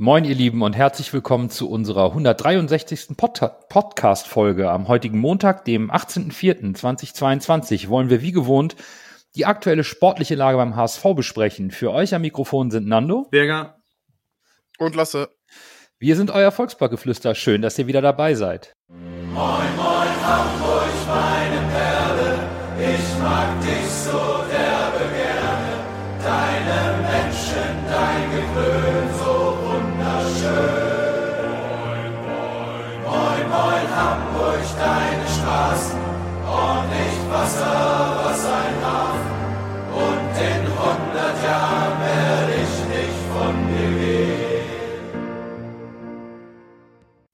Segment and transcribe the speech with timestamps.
[0.00, 3.16] Moin, ihr Lieben, und herzlich willkommen zu unserer 163.
[3.16, 4.70] Pod Podcast-Folge.
[4.70, 8.76] Am heutigen Montag, dem 18.04.2022, wollen wir wie gewohnt
[9.34, 11.72] die aktuelle sportliche Lage beim HSV besprechen.
[11.72, 13.80] Für euch am Mikrofon sind Nando, Berger
[14.78, 15.30] und Lasse.
[15.98, 17.34] Wir sind euer Volksparkgeflüster.
[17.34, 18.72] Schön, dass ihr wieder dabei seid.
[18.86, 22.38] Moin, moin, Hamburg, meine Perle,
[22.78, 25.74] ich mag dich so derbe gerne.
[26.22, 29.07] Deine Menschen, dein Gewöhn,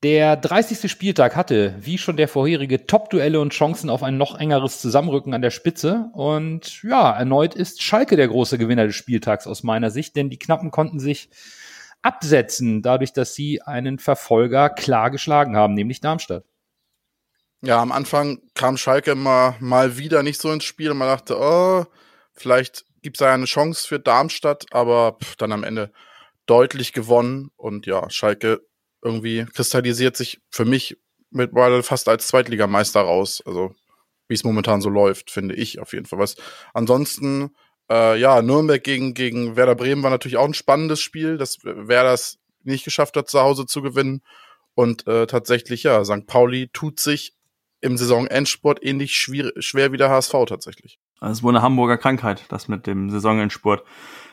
[0.05, 0.91] Der 30.
[0.91, 5.41] Spieltag hatte, wie schon der vorherige, Top-Duelle und Chancen auf ein noch engeres Zusammenrücken an
[5.41, 6.11] der Spitze.
[6.12, 10.39] Und ja, erneut ist Schalke der große Gewinner des Spieltags aus meiner Sicht, denn die
[10.39, 11.31] Knappen konnten sich
[12.05, 16.45] absetzen, dadurch, dass sie einen Verfolger klar geschlagen haben, nämlich Darmstadt.
[17.62, 21.39] Ja, am Anfang kam Schalke immer mal wieder nicht so ins Spiel und man dachte,
[21.39, 21.87] oh,
[22.34, 25.91] vielleicht gibt es da eine Chance für Darmstadt, aber pff, dann am Ende
[26.45, 28.61] deutlich gewonnen und ja, Schalke
[29.03, 30.98] irgendwie kristallisiert sich für mich
[31.31, 33.43] mittlerweile fast als Zweitligameister raus.
[33.47, 33.75] Also
[34.28, 36.19] wie es momentan so läuft, finde ich auf jeden Fall.
[36.19, 36.37] Was
[36.75, 37.55] ansonsten,
[37.91, 42.15] äh, ja, Nürnberg gegen, gegen Werder Bremen war natürlich auch ein spannendes Spiel, dass Werder
[42.15, 44.23] es nicht geschafft hat, zu Hause zu gewinnen.
[44.75, 46.27] Und äh, tatsächlich, ja, St.
[46.27, 47.35] Pauli tut sich
[47.81, 50.99] im Saisonendsport ähnlich schwer, schwer wie der HSV tatsächlich.
[51.21, 53.85] Also es wohl eine Hamburger Krankheit, das mit dem Saisonendsport.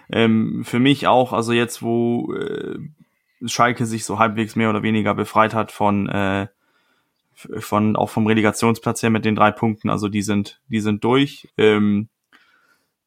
[0.10, 2.80] Ähm, für mich auch, also jetzt, wo äh,
[3.46, 6.48] Schalke sich so halbwegs mehr oder weniger befreit hat von, äh,
[7.34, 11.50] von auch vom Relegationsplatz her mit den drei Punkten, also die sind, die sind durch.
[11.58, 12.10] Ähm,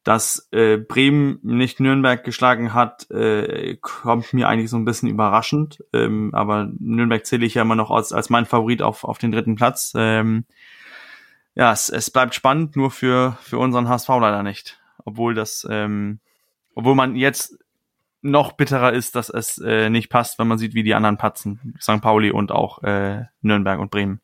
[0.05, 5.83] dass äh, Bremen nicht Nürnberg geschlagen hat, äh, kommt mir eigentlich so ein bisschen überraschend.
[5.93, 9.31] Ähm, aber Nürnberg zähle ich ja immer noch als, als mein Favorit auf, auf den
[9.31, 9.93] dritten Platz.
[9.95, 10.45] Ähm,
[11.55, 14.79] ja, es, es bleibt spannend, nur für, für unseren HSV leider nicht.
[15.05, 16.19] Obwohl das, ähm,
[16.75, 17.57] obwohl man jetzt
[18.21, 21.75] noch bitterer ist, dass es äh, nicht passt, wenn man sieht, wie die anderen patzen.
[21.81, 22.01] St.
[22.01, 24.21] Pauli und auch äh, Nürnberg und Bremen.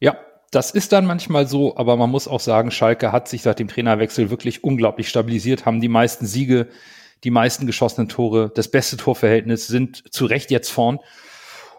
[0.00, 0.16] Ja,
[0.50, 3.68] das ist dann manchmal so, aber man muss auch sagen, Schalke hat sich seit dem
[3.68, 6.68] Trainerwechsel wirklich unglaublich stabilisiert, haben die meisten Siege,
[7.22, 10.98] die meisten geschossenen Tore, das beste Torverhältnis, sind zu Recht jetzt vorn.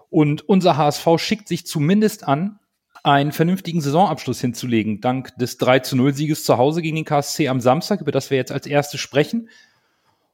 [0.09, 2.59] Und unser HSV schickt sich zumindest an,
[3.03, 7.47] einen vernünftigen Saisonabschluss hinzulegen, dank des 3 zu 0 Sieges zu Hause gegen den KSC
[7.47, 9.49] am Samstag, über das wir jetzt als erstes sprechen.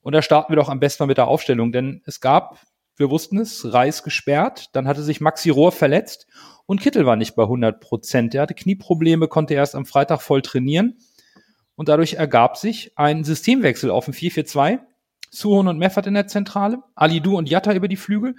[0.01, 2.59] Und da starten wir doch am besten mal mit der Aufstellung, denn es gab,
[2.97, 6.27] wir wussten es, Reis gesperrt, dann hatte sich Maxi Rohr verletzt
[6.65, 8.35] und Kittel war nicht bei 100 Prozent.
[8.35, 10.97] Er hatte Knieprobleme, konnte erst am Freitag voll trainieren.
[11.75, 14.79] Und dadurch ergab sich ein Systemwechsel auf ein 4-4-2.
[15.29, 18.35] Suhon und Meffert in der Zentrale, Alidu und Jatta über die Flügel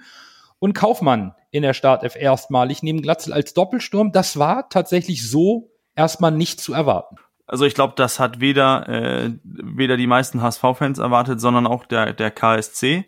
[0.59, 4.11] und Kaufmann in der Startelf erstmalig neben Glatzel als Doppelsturm.
[4.11, 7.15] Das war tatsächlich so erstmal nicht zu erwarten.
[7.47, 12.13] Also ich glaube, das hat weder, äh, weder die meisten HSV-Fans erwartet, sondern auch der,
[12.13, 13.05] der KSC.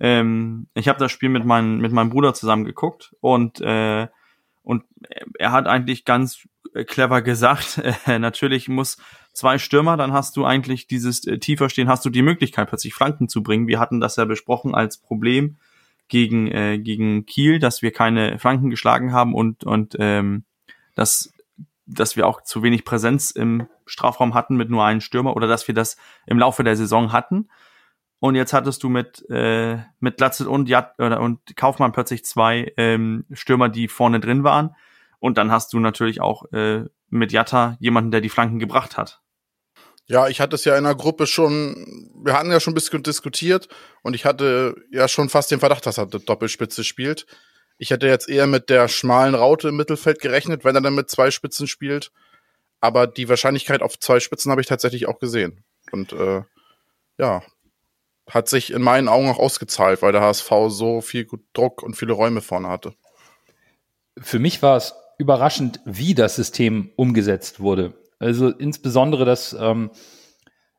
[0.00, 4.08] Ähm, ich habe das Spiel mit, mein, mit meinem Bruder zusammen geguckt und äh,
[4.62, 4.84] und
[5.38, 6.46] er hat eigentlich ganz
[6.86, 8.98] clever gesagt, äh, natürlich muss
[9.32, 12.94] zwei Stürmer, dann hast du eigentlich dieses äh, tiefer stehen, hast du die Möglichkeit plötzlich
[12.94, 13.66] Flanken zu bringen.
[13.66, 15.56] Wir hatten das ja besprochen als Problem
[16.08, 20.44] gegen äh, gegen Kiel, dass wir keine Flanken geschlagen haben und und ähm,
[20.94, 21.32] dass
[21.86, 25.66] dass wir auch zu wenig Präsenz im Strafraum hatten mit nur einem Stürmer oder dass
[25.66, 25.96] wir das
[26.26, 27.48] im Laufe der Saison hatten.
[28.20, 32.72] Und jetzt hattest du mit, äh, mit Glatzel und, Jat oder, und Kaufmann plötzlich zwei
[32.76, 34.76] ähm, Stürmer, die vorne drin waren.
[35.18, 39.20] Und dann hast du natürlich auch äh, mit Jatta jemanden, der die Flanken gebracht hat.
[40.06, 43.02] Ja, ich hatte es ja in der Gruppe schon, wir hatten ja schon ein bisschen
[43.02, 43.68] diskutiert
[44.02, 47.26] und ich hatte ja schon fast den Verdacht, dass er Doppelspitze spielt.
[47.78, 51.08] Ich hätte jetzt eher mit der schmalen Raute im Mittelfeld gerechnet, wenn er dann mit
[51.08, 52.12] zwei Spitzen spielt.
[52.80, 55.64] Aber die Wahrscheinlichkeit auf zwei Spitzen habe ich tatsächlich auch gesehen.
[55.92, 56.42] Und äh,
[57.18, 57.42] ja,
[58.30, 62.12] hat sich in meinen Augen auch ausgezahlt, weil der HSV so viel Druck und viele
[62.12, 62.94] Räume vorne hatte.
[64.18, 67.94] Für mich war es überraschend, wie das System umgesetzt wurde.
[68.18, 69.90] Also insbesondere das ähm,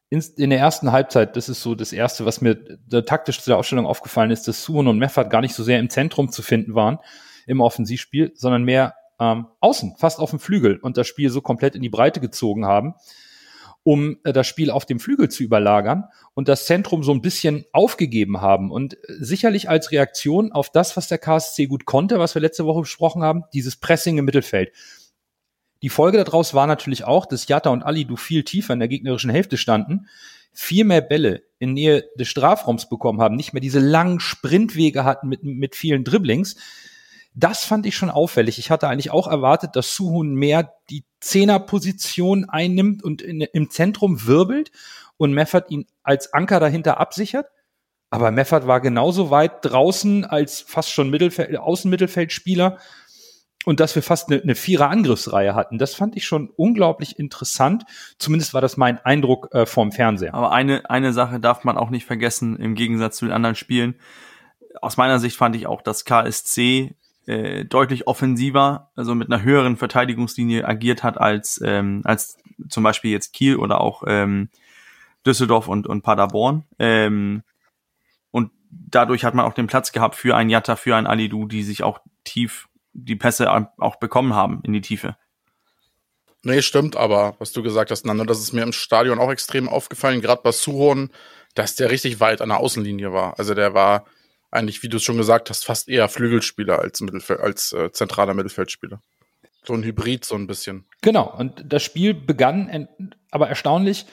[0.10, 2.58] in, in der ersten Halbzeit, das ist so das Erste, was mir
[3.06, 5.90] taktisch zu der Aufstellung aufgefallen ist, dass Suhon und Meffert gar nicht so sehr im
[5.90, 7.00] Zentrum zu finden waren
[7.48, 11.76] im Offensivspiel, sondern mehr ähm, außen, fast auf dem Flügel und das Spiel so komplett
[11.76, 12.96] in die Breite gezogen haben
[13.84, 17.66] um äh, das Spiel auf dem Flügel zu überlagern und das Zentrum so ein bisschen
[17.72, 18.72] aufgegeben haben.
[18.72, 22.66] Und äh, sicherlich als Reaktion auf das, was der KSC gut konnte, was wir letzte
[22.66, 24.72] Woche besprochen haben, dieses Pressing im Mittelfeld.
[25.82, 28.88] Die Folge daraus war natürlich auch, dass Jatta und Ali du viel tiefer in der
[28.88, 30.08] gegnerischen Hälfte standen.
[30.54, 35.30] viel mehr Bälle in Nähe des Strafraums bekommen haben, nicht mehr diese langen Sprintwege hatten
[35.30, 36.58] mit, mit vielen Dribblings.
[37.34, 38.60] Das fand ich schon auffällig.
[38.60, 44.26] Ich hatte eigentlich auch erwartet, dass Suhun mehr die Zehnerposition einnimmt und in, im Zentrum
[44.26, 44.72] wirbelt
[45.18, 47.48] und Meffert ihn als Anker dahinter absichert.
[48.10, 52.78] Aber Meffert war genauso weit draußen als fast schon Mittelfeld, Außenmittelfeldspieler
[53.66, 55.78] und dass wir fast eine, eine Vierer-Angriffsreihe hatten.
[55.78, 57.86] Das fand ich schon unglaublich interessant.
[58.18, 60.34] Zumindest war das mein Eindruck äh, vom Fernseher.
[60.34, 63.96] Aber eine, eine Sache darf man auch nicht vergessen, im Gegensatz zu den anderen Spielen.
[64.82, 66.96] Aus meiner Sicht fand ich auch, dass KSC
[67.32, 72.38] äh, deutlich offensiver, also mit einer höheren Verteidigungslinie agiert hat als, ähm, als
[72.68, 74.50] zum Beispiel jetzt Kiel oder auch ähm,
[75.26, 76.66] Düsseldorf und, und Paderborn.
[76.78, 77.44] Ähm,
[78.32, 81.64] und dadurch hat man auch den Platz gehabt für einen Jatta, für einen Alidu, die
[81.64, 85.16] sich auch tief die Pässe auch bekommen haben in die Tiefe.
[86.44, 89.70] Nee, stimmt, aber was du gesagt hast, Nando, das ist mir im Stadion auch extrem
[89.70, 91.12] aufgefallen, gerade bei Suhon,
[91.56, 93.40] dass der richtig weit an der Außenlinie war.
[93.40, 94.06] Also der war
[94.52, 98.34] eigentlich, wie du es schon gesagt hast, fast eher Flügelspieler als, Mittelfeld, als äh, zentraler
[98.34, 99.02] Mittelfeldspieler.
[99.64, 100.86] So ein Hybrid, so ein bisschen.
[101.02, 102.88] Genau, und das Spiel begann
[103.30, 104.06] aber erstaunlich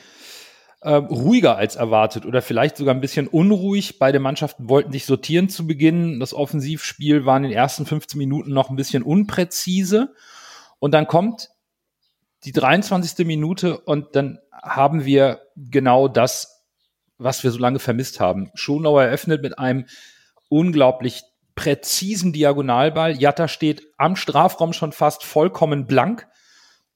[0.81, 3.99] äh, ruhiger als erwartet oder vielleicht sogar ein bisschen unruhig.
[3.99, 6.21] Beide Mannschaften wollten sich sortieren zu Beginn.
[6.21, 10.15] Das Offensivspiel war in den ersten 15 Minuten noch ein bisschen unpräzise.
[10.79, 11.49] Und dann kommt
[12.45, 13.27] die 23.
[13.27, 16.65] Minute und dann haben wir genau das,
[17.17, 18.51] was wir so lange vermisst haben.
[18.55, 19.87] Schonauer eröffnet mit einem
[20.49, 21.23] unglaublich
[21.55, 23.21] präzisen Diagonalball.
[23.21, 26.29] Jatta steht am Strafraum schon fast vollkommen blank,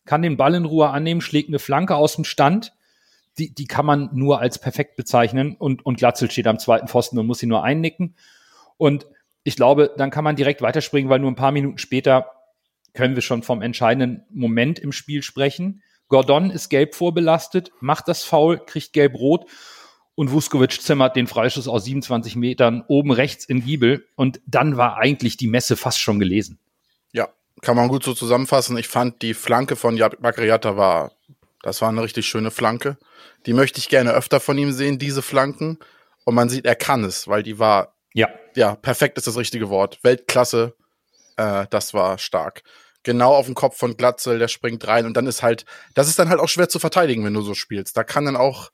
[0.04, 2.72] kann den Ball in Ruhe annehmen, schlägt eine Flanke aus dem Stand
[3.38, 7.19] die, die kann man nur als perfekt bezeichnen und, und Glatzel steht am zweiten Pfosten
[7.19, 8.16] und muss sie nur einnicken.
[8.76, 9.06] Und
[9.43, 12.31] ich glaube, dann kann man direkt weiterspringen, weil nur ein paar Minuten später
[12.94, 15.82] können wir schon vom entscheidenden Moment im Spiel sprechen.
[16.08, 19.46] Gordon ist gelb vorbelastet, macht das Foul, kriegt gelb-rot
[20.14, 24.99] und Vuskovic zimmert den Freischuss aus 27 Metern oben rechts in Giebel und dann war
[24.99, 26.59] eigentlich die Messe fast schon gelesen.
[27.12, 27.29] Ja,
[27.62, 28.76] kann man gut so zusammenfassen.
[28.76, 31.12] Ich fand die Flanke von Bakriata war,
[31.62, 32.99] das war eine richtig schöne Flanke.
[33.47, 35.79] Die möchte ich gerne öfter von ihm sehen, diese Flanken.
[36.25, 39.70] Und man sieht, er kann es, weil die war, ja, ja, perfekt ist das richtige
[39.70, 39.99] Wort.
[40.03, 40.75] Weltklasse,
[41.37, 42.62] äh, das war stark.
[43.05, 46.19] Genau auf den Kopf von Glatzel, der springt rein und dann ist halt, das ist
[46.19, 47.97] dann halt auch schwer zu verteidigen, wenn du so spielst.
[47.97, 48.70] Da kann dann auch,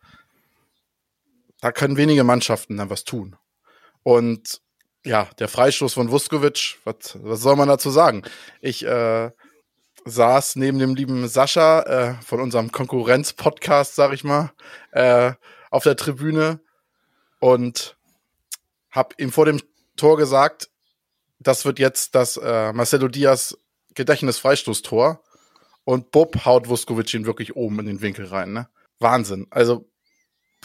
[1.60, 3.36] da können wenige Mannschaften dann was tun.
[4.02, 4.60] Und
[5.04, 8.22] ja, der Freistoß von Vuskovic, was, was soll man dazu sagen?
[8.60, 9.30] Ich äh,
[10.04, 14.52] saß neben dem lieben Sascha äh, von unserem Konkurrenz-Podcast, sag ich mal,
[14.92, 15.32] äh,
[15.70, 16.60] auf der Tribüne
[17.40, 17.96] und
[18.90, 19.60] hab ihm vor dem
[19.96, 20.70] Tor gesagt,
[21.38, 23.56] das wird jetzt das äh, Marcelo Diaz
[23.94, 25.22] Gedächtnis-Freistoßtor
[25.84, 28.52] und Bob haut Vuskovic ihn wirklich oben in den Winkel rein.
[28.52, 28.68] Ne?
[28.98, 29.46] Wahnsinn.
[29.50, 29.87] Also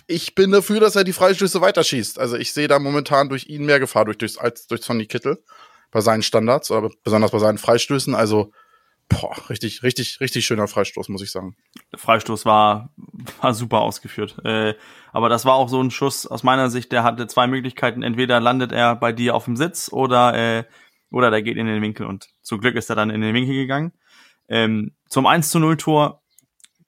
[0.07, 2.19] ich bin dafür, dass er die Freistöße weiterschießt.
[2.19, 5.43] Also ich sehe da momentan durch ihn mehr Gefahr durch, durch, als durch Sonny Kittel
[5.91, 8.15] bei seinen Standards oder besonders bei seinen Freistößen.
[8.15, 8.51] Also
[9.09, 11.55] Boah, richtig, richtig, richtig schöner Freistoß, muss ich sagen.
[11.91, 12.89] Der Freistoß war,
[13.41, 14.37] war super ausgeführt.
[14.43, 14.75] Äh,
[15.11, 18.01] aber das war auch so ein Schuss aus meiner Sicht, der hatte zwei Möglichkeiten.
[18.01, 20.63] Entweder landet er bei dir auf dem Sitz oder, äh,
[21.11, 23.55] oder der geht in den Winkel und zum Glück ist er dann in den Winkel
[23.55, 23.91] gegangen.
[24.47, 26.22] Ähm, zum 1 zu 0 Tor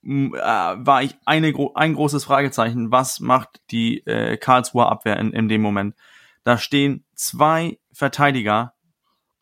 [0.05, 2.91] war ich eine, ein großes Fragezeichen.
[2.91, 5.95] Was macht die äh, Karlsruher Abwehr in, in dem Moment?
[6.43, 8.75] Da stehen zwei Verteidiger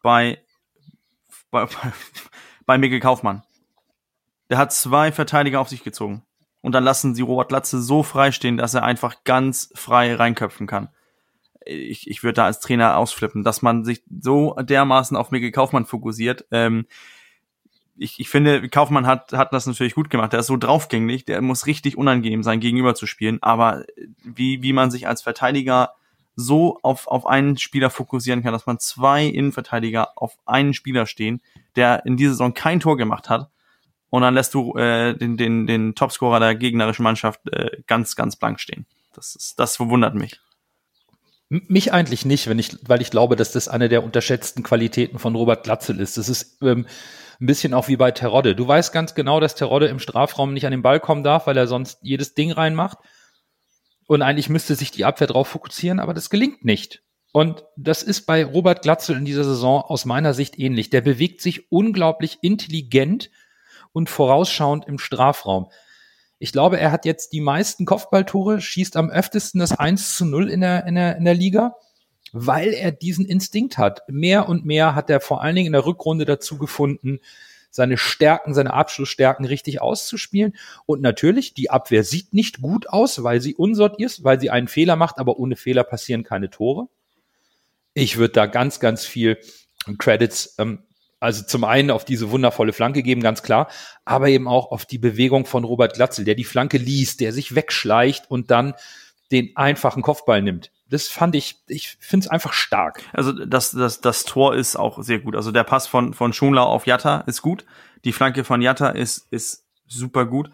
[0.02, 0.42] bei,
[1.52, 1.68] bei,
[2.66, 3.44] bei Mikkel Kaufmann.
[4.50, 6.24] Der hat zwei Verteidiger auf sich gezogen.
[6.62, 10.66] Und dann lassen sie Robert Latze so frei stehen, dass er einfach ganz frei reinköpfen
[10.66, 10.90] kann.
[11.66, 15.86] Ich, ich würde da als Trainer ausflippen, dass man sich so dermaßen auf Mikkel Kaufmann
[15.86, 16.46] fokussiert.
[16.52, 16.86] Ähm,
[17.96, 20.34] ich, ich finde, Kaufmann hat, hat das natürlich gut gemacht.
[20.34, 23.42] Der ist so draufgängig, der muss richtig unangenehm sein, gegenüber zu spielen.
[23.42, 23.84] Aber
[24.24, 25.94] wie, wie man sich als Verteidiger
[26.36, 31.42] so auf, auf einen Spieler fokussieren kann, dass man zwei Innenverteidiger auf einen Spieler stehen,
[31.76, 33.50] der in dieser Saison kein Tor gemacht hat.
[34.10, 38.36] Und dann lässt du äh, den, den, den Topscorer der gegnerischen Mannschaft äh, ganz, ganz
[38.36, 38.86] blank stehen.
[39.14, 40.40] Das, ist, das verwundert mich.
[41.50, 45.36] Mich eigentlich nicht, wenn ich, weil ich glaube, dass das eine der unterschätzten Qualitäten von
[45.36, 46.18] Robert Glatzel ist.
[46.18, 46.88] Das ist ähm,
[47.40, 48.56] ein bisschen auch wie bei Terodde.
[48.56, 51.58] Du weißt ganz genau, dass Terodde im Strafraum nicht an den Ball kommen darf, weil
[51.58, 52.98] er sonst jedes Ding reinmacht.
[54.08, 57.04] Und eigentlich müsste sich die Abwehr darauf fokussieren, aber das gelingt nicht.
[57.34, 60.90] Und das ist bei Robert Glatzel in dieser Saison aus meiner Sicht ähnlich.
[60.92, 63.32] Der bewegt sich unglaublich intelligent
[63.92, 65.70] und vorausschauend im Strafraum.
[66.44, 70.50] Ich glaube, er hat jetzt die meisten Kopfballtore, schießt am öftesten das 1 zu 0
[70.50, 71.78] in der, in der, in der Liga,
[72.34, 74.02] weil er diesen Instinkt hat.
[74.10, 77.22] Mehr und mehr hat er vor allen Dingen in der Rückrunde dazu gefunden,
[77.70, 80.58] seine Stärken, seine Abschlussstärken richtig auszuspielen.
[80.86, 84.68] Und natürlich, die Abwehr sieht nicht gut aus, weil sie unsortiert ist, weil sie einen
[84.68, 86.90] Fehler macht, aber ohne Fehler passieren keine Tore.
[87.94, 89.38] Ich würde da ganz, ganz viel
[89.98, 90.84] Credits, ähm,
[91.24, 93.70] also zum einen auf diese wundervolle Flanke geben, ganz klar,
[94.04, 97.56] aber eben auch auf die Bewegung von Robert Glatzel, der die Flanke liest, der sich
[97.56, 98.74] wegschleicht und dann
[99.32, 100.72] den einfachen Kopfball nimmt.
[100.90, 103.04] Das fand ich, ich finde es einfach stark.
[103.14, 105.36] Also das, das, das Tor ist auch sehr gut.
[105.38, 107.66] Also der Pass von, von Schonlau auf Jatta ist gut.
[108.04, 110.52] Die Flanke von Jatta ist, ist super gut.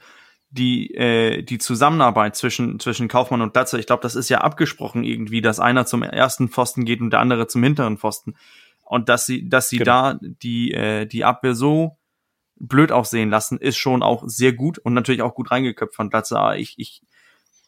[0.52, 5.04] Die, äh, die Zusammenarbeit zwischen, zwischen Kaufmann und Glatze, ich glaube, das ist ja abgesprochen
[5.04, 8.36] irgendwie, dass einer zum ersten Pfosten geht und der andere zum hinteren Pfosten.
[8.89, 10.13] Und dass sie, dass sie genau.
[10.13, 12.00] da die, äh, die Abwehr so
[12.55, 16.39] blöd aussehen lassen, ist schon auch sehr gut und natürlich auch gut reingeköpft von Glatze.
[16.39, 17.03] Aber ich, ich,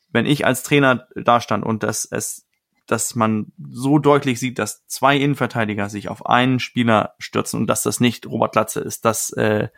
[0.09, 2.47] wenn ich als Trainer da stand und dass es,
[2.87, 7.83] dass man so deutlich sieht, dass zwei Innenverteidiger sich auf einen Spieler stürzen und dass
[7.83, 9.69] das nicht Robert Glatze ist, das, äh,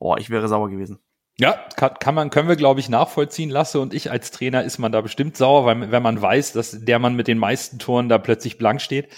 [0.00, 0.98] oh, ich wäre sauer gewesen.
[1.38, 3.78] Ja, kann, kann man, können wir, glaube ich, nachvollziehen lassen.
[3.78, 6.98] Und ich als Trainer ist man da bestimmt sauer, weil, wenn man weiß, dass der
[6.98, 9.08] Mann mit den meisten Toren da plötzlich blank steht.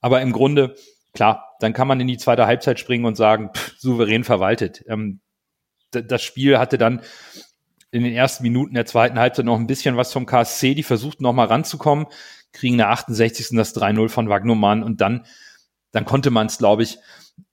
[0.00, 0.74] Aber im Grunde,
[1.12, 4.84] klar, dann kann man in die zweite Halbzeit springen und sagen, pff, souverän verwaltet.
[4.88, 5.20] Ähm,
[5.90, 7.02] das Spiel hatte dann
[7.90, 10.74] in den ersten Minuten der zweiten Halbzeit noch ein bisschen was vom KSC.
[10.74, 12.06] Die versuchten noch mal ranzukommen,
[12.52, 13.48] kriegen in der 68.
[13.56, 15.26] das 3-0 von Wagnumann und dann,
[15.90, 16.98] dann konnte man es, glaube ich,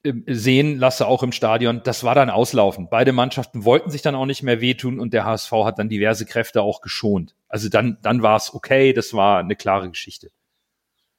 [0.04, 1.82] ähm, sehen, lasse auch im Stadion.
[1.84, 2.88] Das war dann auslaufen.
[2.90, 6.26] Beide Mannschaften wollten sich dann auch nicht mehr wehtun und der HSV hat dann diverse
[6.26, 7.36] Kräfte auch geschont.
[7.48, 8.94] Also dann, dann war es okay.
[8.94, 10.30] Das war eine klare Geschichte.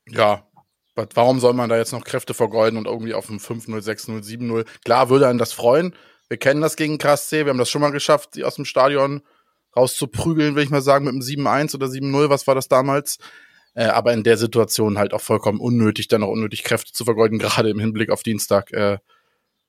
[0.08, 0.47] Ja,
[1.14, 4.67] warum soll man da jetzt noch Kräfte vergeuden und irgendwie auf ein 5-0, 6-0, 7-0?
[4.85, 5.95] Klar würde einen das freuen.
[6.28, 7.45] Wir kennen das gegen KSC.
[7.45, 9.23] Wir haben das schon mal geschafft, sie aus dem Stadion
[9.76, 12.31] rauszuprügeln, will ich mal sagen, mit einem 7-1 oder 7-0.
[12.31, 13.19] Was war das damals?
[13.75, 17.38] Äh, aber in der Situation halt auch vollkommen unnötig, dann noch unnötig Kräfte zu vergeuden,
[17.38, 18.73] gerade im Hinblick auf Dienstag.
[18.73, 18.99] Äh,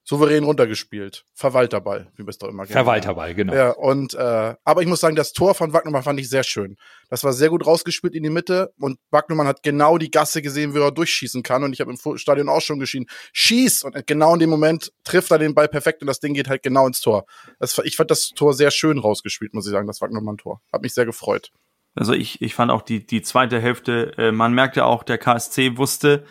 [0.09, 1.23] souverän runtergespielt.
[1.35, 2.73] Verwalterball, wie wir es doch immer kennen.
[2.73, 3.53] Verwalterball, genau.
[3.53, 6.77] Ja, und äh, aber ich muss sagen, das Tor von Wagnermann fand ich sehr schön.
[7.11, 10.73] Das war sehr gut rausgespielt in die Mitte und Wagnermann hat genau die Gasse gesehen,
[10.73, 11.63] wie er durchschießen kann.
[11.63, 13.83] Und ich habe im Stadion auch schon geschrien, schieß!
[13.83, 16.63] Und genau in dem Moment trifft er den Ball perfekt und das Ding geht halt
[16.63, 17.25] genau ins Tor.
[17.59, 20.59] Das, ich fand das Tor sehr schön rausgespielt, muss ich sagen, das Wagnermann-Tor.
[20.73, 21.51] Hat mich sehr gefreut.
[21.93, 25.77] Also ich, ich fand auch die, die zweite Hälfte, äh, man merkte auch, der KSC
[25.77, 26.25] wusste,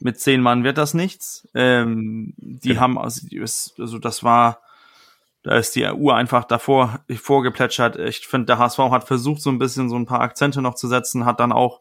[0.00, 1.48] mit zehn Mann wird das nichts.
[1.54, 2.80] Ähm, die ja.
[2.80, 3.26] haben, also,
[3.78, 4.60] also das war,
[5.42, 7.96] da ist die Uhr einfach davor vorgeplätschert.
[7.96, 10.88] Ich finde, der HSV hat versucht, so ein bisschen so ein paar Akzente noch zu
[10.88, 11.80] setzen, hat dann auch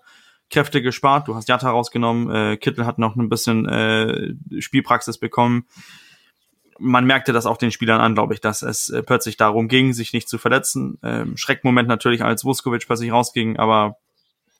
[0.49, 1.27] Kräfte gespart.
[1.27, 5.67] Du hast Jatta rausgenommen, äh, Kittel hat noch ein bisschen äh, Spielpraxis bekommen.
[6.79, 9.93] Man merkte das auch den Spielern an, glaube ich, dass es äh, plötzlich darum ging,
[9.93, 10.99] sich nicht zu verletzen.
[11.03, 13.97] Ähm, Schreckmoment natürlich, als Vuskovic plötzlich rausging, aber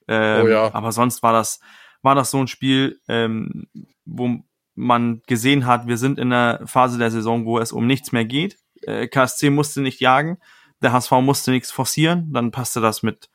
[0.07, 0.73] ähm, oh ja.
[0.73, 1.59] aber sonst war das
[2.01, 3.67] war das so ein Spiel, ähm,
[4.05, 4.39] wo
[4.75, 8.25] man gesehen hat, wir sind in der Phase der Saison, wo es um nichts mehr
[8.25, 8.57] geht.
[8.83, 10.37] Äh, KSC musste nicht jagen,
[10.81, 13.29] der HSV musste nichts forcieren, dann passte das mit,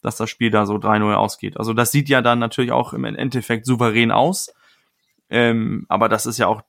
[0.00, 1.58] dass das Spiel da so 3-0 ausgeht.
[1.58, 4.52] Also das sieht ja dann natürlich auch im Endeffekt souverän aus.
[5.28, 6.62] Ähm, aber das ist ja auch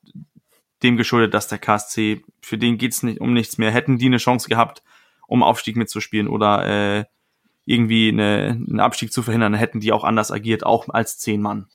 [0.82, 3.70] dem geschuldet, dass der KSC, für den geht's nicht um nichts mehr.
[3.70, 4.82] Hätten die eine Chance gehabt,
[5.26, 7.04] um Aufstieg mitzuspielen oder äh,
[7.68, 11.66] irgendwie eine, einen Abstieg zu verhindern, hätten die auch anders agiert, auch als zehn Mann.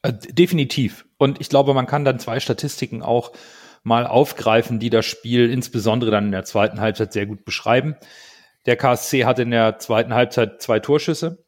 [0.00, 1.04] Äh, definitiv.
[1.18, 3.32] Und ich glaube, man kann dann zwei Statistiken auch
[3.82, 7.96] mal aufgreifen, die das Spiel insbesondere dann in der zweiten Halbzeit sehr gut beschreiben.
[8.64, 11.44] Der KSC hatte in der zweiten Halbzeit zwei Torschüsse,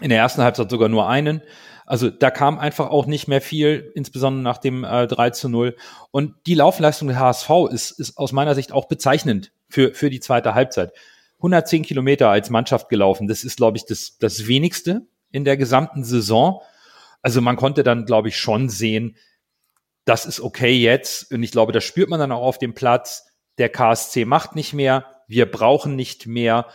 [0.00, 1.42] in der ersten Halbzeit sogar nur einen.
[1.84, 5.76] Also da kam einfach auch nicht mehr viel, insbesondere nach dem äh, 3 zu 0.
[6.10, 10.20] Und die Laufleistung der HSV ist, ist aus meiner Sicht auch bezeichnend für, für die
[10.20, 10.92] zweite Halbzeit.
[11.40, 13.26] 110 Kilometer als Mannschaft gelaufen.
[13.26, 16.60] Das ist, glaube ich, das, das wenigste in der gesamten Saison.
[17.22, 19.16] Also man konnte dann, glaube ich, schon sehen,
[20.04, 21.32] das ist okay jetzt.
[21.32, 23.26] Und ich glaube, das spürt man dann auch auf dem Platz.
[23.58, 25.06] Der KSC macht nicht mehr.
[25.28, 26.66] Wir brauchen nicht mehr.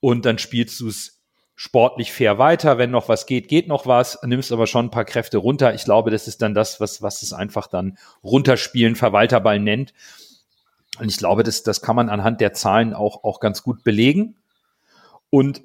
[0.00, 1.22] Und dann spielst du es
[1.54, 2.78] sportlich fair weiter.
[2.78, 4.18] Wenn noch was geht, geht noch was.
[4.22, 5.74] Nimmst aber schon ein paar Kräfte runter.
[5.74, 9.94] Ich glaube, das ist dann das, was, was es einfach dann runterspielen, Verwalterball nennt.
[10.98, 14.36] Und ich glaube, das, das kann man anhand der Zahlen auch, auch ganz gut belegen.
[15.30, 15.62] Und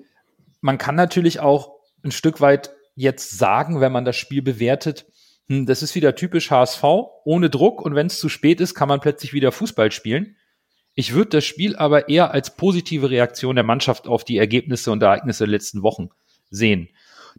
[0.61, 5.05] man kann natürlich auch ein Stück weit jetzt sagen, wenn man das Spiel bewertet,
[5.47, 6.83] hm, das ist wieder typisch HSV,
[7.23, 10.35] ohne Druck und wenn es zu spät ist, kann man plötzlich wieder Fußball spielen.
[10.95, 15.01] Ich würde das Spiel aber eher als positive Reaktion der Mannschaft auf die Ergebnisse und
[15.01, 16.09] Ereignisse der letzten Wochen
[16.49, 16.89] sehen,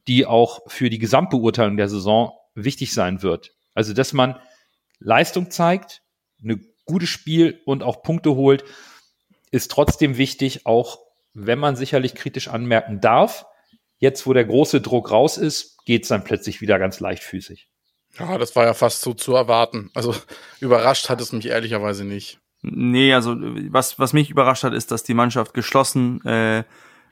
[0.08, 3.52] die auch für die Gesamtbeurteilung der Saison wichtig sein wird.
[3.74, 4.36] Also, dass man
[4.98, 6.02] Leistung zeigt,
[6.42, 8.64] eine gutes Spiel und auch Punkte holt,
[9.50, 10.98] ist trotzdem wichtig, auch
[11.34, 13.46] wenn man sicherlich kritisch anmerken darf.
[13.98, 17.68] Jetzt, wo der große Druck raus ist, geht es dann plötzlich wieder ganz leichtfüßig.
[18.18, 19.90] Ja, das war ja fast so zu erwarten.
[19.94, 20.14] Also
[20.60, 22.40] überrascht hat es mich ehrlicherweise nicht.
[22.62, 26.64] Nee, also was, was mich überrascht hat, ist, dass die Mannschaft geschlossen äh,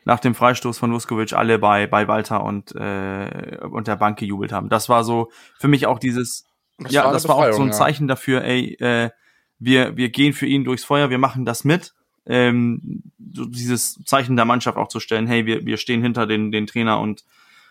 [0.05, 4.53] nach dem Freistoß von Vuskovic alle bei, bei Walter und, äh, und der Bank gejubelt
[4.53, 4.69] haben.
[4.69, 6.47] Das war so für mich auch dieses,
[6.79, 7.73] Das ja, das war auch so ein Befreiung, ja.
[7.73, 9.11] Zeichen dafür, ey, äh,
[9.59, 11.95] wir, wir gehen für ihn durchs Feuer, wir machen das mit.
[12.27, 16.53] Ähm, so dieses Zeichen der Mannschaft auch zu stellen, hey, wir, wir stehen hinter den,
[16.53, 17.25] den Trainer und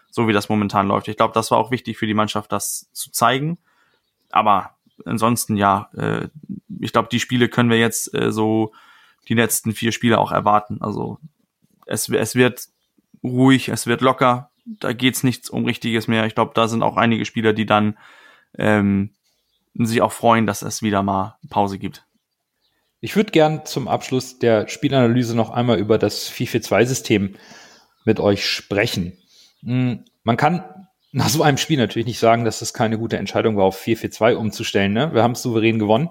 [0.09, 1.07] so wie das momentan läuft.
[1.07, 3.57] Ich glaube, das war auch wichtig für die Mannschaft, das zu zeigen.
[4.31, 4.75] Aber
[5.05, 6.27] ansonsten, ja, äh,
[6.79, 8.73] ich glaube, die Spiele können wir jetzt äh, so
[9.27, 10.81] die letzten vier Spiele auch erwarten.
[10.81, 11.19] Also
[11.85, 12.67] es, es wird
[13.23, 16.25] ruhig, es wird locker, da geht's nichts um Richtiges mehr.
[16.25, 17.97] Ich glaube, da sind auch einige Spieler, die dann
[18.57, 19.11] ähm,
[19.85, 22.05] sich auch freuen, dass es wieder mal Pause gibt.
[22.99, 27.35] Ich würde gern zum Abschluss der Spielanalyse noch einmal über das 4-4-2-System
[28.05, 29.17] mit euch sprechen.
[29.61, 30.63] Hm, Man kann
[31.11, 34.35] nach so einem Spiel natürlich nicht sagen, dass es keine gute Entscheidung war, auf 4-4-2
[34.35, 34.93] umzustellen.
[34.93, 35.13] Ne?
[35.13, 36.09] Wir haben es souverän gewonnen.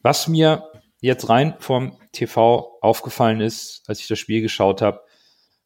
[0.00, 0.70] Was mir
[1.00, 5.02] jetzt rein vom TV aufgefallen ist, als ich das Spiel geschaut habe,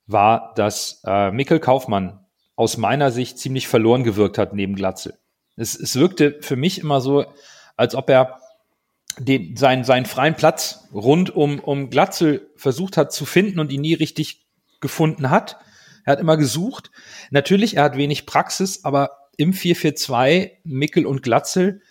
[0.07, 2.27] war, dass äh, Mikkel Kaufmann
[2.57, 5.19] aus meiner Sicht ziemlich verloren gewirkt hat neben Glatzel.
[5.63, 7.25] Es, es wirkte für mich immer so,
[7.77, 8.41] als ob er
[9.19, 13.81] den, seinen, seinen freien Platz rund um, um Glatzel versucht hat zu finden und ihn
[13.81, 14.47] nie richtig
[14.81, 15.59] gefunden hat.
[16.05, 16.91] Er hat immer gesucht.
[17.31, 21.83] Natürlich, er hat wenig Praxis, aber im 4-4-2 Mickel und Glatzel,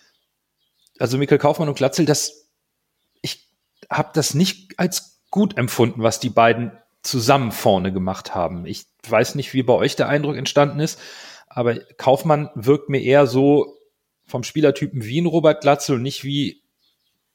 [1.00, 2.50] also Mickel Kaufmann und Glatzel, das,
[3.22, 3.48] ich
[3.90, 6.72] habe das nicht als gut empfunden, was die beiden
[7.04, 8.66] zusammen vorne gemacht haben.
[8.66, 11.00] Ich weiß nicht, wie bei euch der Eindruck entstanden ist,
[11.54, 13.76] aber Kaufmann wirkt mir eher so
[14.26, 16.62] vom Spielertypen wie ein Robert Glatzel und nicht wie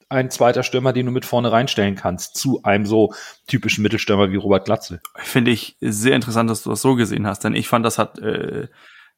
[0.09, 3.13] ein zweiter Stürmer, den du mit vorne reinstellen kannst, zu einem so
[3.49, 5.01] typischen Mittelstürmer wie Robert Glatzel.
[5.17, 8.19] Finde ich sehr interessant, dass du das so gesehen hast, denn ich fand, das hat
[8.21, 8.69] äh,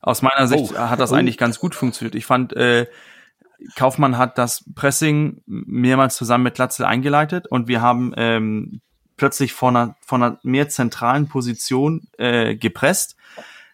[0.00, 0.78] aus meiner Sicht Oh.
[0.78, 1.14] hat das Oh.
[1.14, 2.14] eigentlich ganz gut funktioniert.
[2.14, 2.86] Ich fand, äh,
[3.76, 8.80] Kaufmann hat das Pressing mehrmals zusammen mit Glatzel eingeleitet und wir haben ähm,
[9.16, 13.16] plötzlich von einer, von einer mehr zentralen Position äh, gepresst.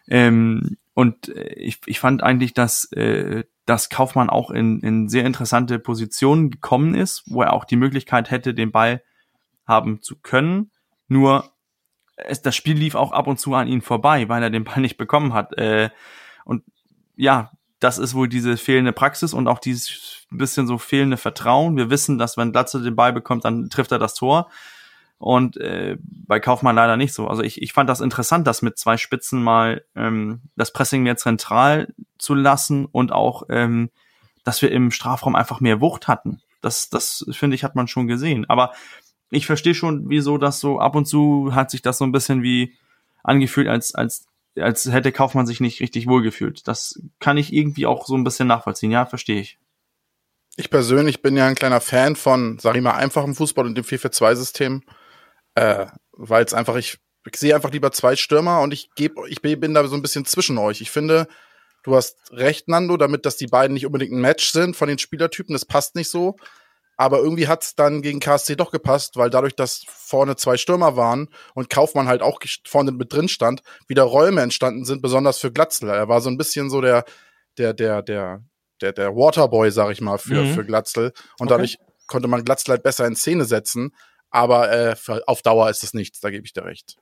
[0.07, 5.25] Ähm, und äh, ich, ich fand eigentlich, dass, äh, dass Kaufmann auch in, in sehr
[5.25, 9.03] interessante Positionen gekommen ist, wo er auch die Möglichkeit hätte, den Ball
[9.67, 10.71] haben zu können.
[11.07, 11.51] Nur
[12.15, 14.79] es, das Spiel lief auch ab und zu an ihn vorbei, weil er den Ball
[14.79, 15.57] nicht bekommen hat.
[15.57, 15.89] Äh,
[16.45, 16.63] und
[17.17, 21.75] ja, das ist wohl diese fehlende Praxis und auch dieses bisschen so fehlende Vertrauen.
[21.75, 24.49] Wir wissen, dass wenn Glatze den Ball bekommt, dann trifft er das Tor.
[25.17, 27.27] Und äh, bei Kaufmann leider nicht so.
[27.27, 31.17] Also ich, ich fand das interessant, das mit zwei Spitzen mal ähm, das Pressing mehr
[31.17, 33.89] zentral zu lassen und auch, ähm,
[34.43, 36.41] dass wir im Strafraum einfach mehr Wucht hatten.
[36.61, 38.45] Das, das finde ich, hat man schon gesehen.
[38.49, 38.73] Aber
[39.29, 42.43] ich verstehe schon, wieso das so ab und zu hat sich das so ein bisschen
[42.43, 42.75] wie
[43.23, 46.67] angefühlt, als, als, als hätte Kaufmann sich nicht richtig wohlgefühlt.
[46.67, 48.91] Das kann ich irgendwie auch so ein bisschen nachvollziehen.
[48.91, 49.59] Ja, verstehe ich.
[50.57, 53.83] Ich persönlich bin ja ein kleiner Fan von, sag ich mal, einfachem Fußball und dem
[53.83, 54.83] 4-4-2-System,
[55.55, 56.97] äh, weil es einfach, ich,
[57.29, 60.25] ich sehe einfach lieber zwei Stürmer und ich gebe, ich bin da so ein bisschen
[60.25, 60.81] zwischen euch.
[60.81, 61.27] Ich finde,
[61.83, 64.99] du hast recht, Nando, damit, dass die beiden nicht unbedingt ein Match sind von den
[64.99, 66.35] Spielertypen, das passt nicht so.
[66.97, 70.95] Aber irgendwie hat es dann gegen KSC doch gepasst, weil dadurch, dass vorne zwei Stürmer
[70.95, 75.51] waren und Kaufmann halt auch vorne mit drin stand, wieder Räume entstanden sind, besonders für
[75.51, 75.89] Glatzel.
[75.89, 77.03] Er war so ein bisschen so der,
[77.57, 78.43] der, der, der,
[78.81, 80.53] der, der Waterboy, sag ich mal, für, Mhm.
[80.53, 81.11] für Glatzel.
[81.37, 81.49] Und Okay.
[81.49, 83.91] dadurch konnte man Glatzel halt besser in Szene setzen.
[84.29, 86.97] Aber äh, für, auf Dauer ist es nichts, da gebe ich dir recht.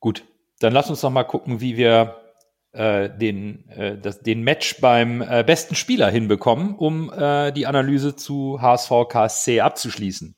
[0.00, 0.24] Gut,
[0.60, 2.16] dann lass uns noch mal gucken, wie wir
[2.72, 8.16] äh, den, äh, das, den Match beim äh, besten Spieler hinbekommen, um äh, die Analyse
[8.16, 10.36] zu HSV KSC abzuschließen.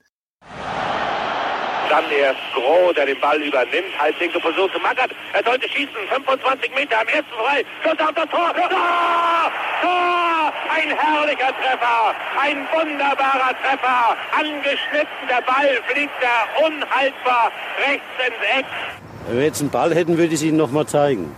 [1.88, 5.10] Dann erst Groh, der den Ball übernimmt, halblinke zu Magath.
[5.32, 7.64] Er sollte schießen, 25 Meter am ersten frei.
[7.82, 8.52] Schuss auf das Tor.
[8.54, 9.52] Tor!
[9.80, 10.52] Tor!
[10.70, 14.16] Ein herrlicher Treffer, ein wunderbarer Treffer.
[14.38, 18.66] Angeschnitten, der Ball fliegt da unhaltbar rechts ins Eck.
[19.26, 21.34] Wenn wir jetzt einen Ball hätten, würde ich es Ihnen nochmal zeigen.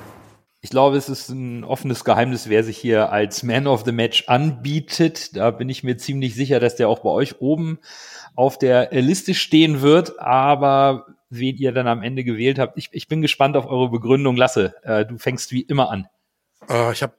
[0.62, 4.24] Ich glaube, es ist ein offenes Geheimnis, wer sich hier als Man of the Match
[4.26, 5.36] anbietet.
[5.36, 7.78] Da bin ich mir ziemlich sicher, dass der auch bei euch oben
[8.40, 10.18] auf der Liste stehen wird.
[10.18, 14.34] Aber wen ihr dann am Ende gewählt habt, ich, ich bin gespannt auf eure Begründung.
[14.34, 16.08] Lasse, äh, du fängst wie immer an.
[16.66, 17.12] Äh, ich habe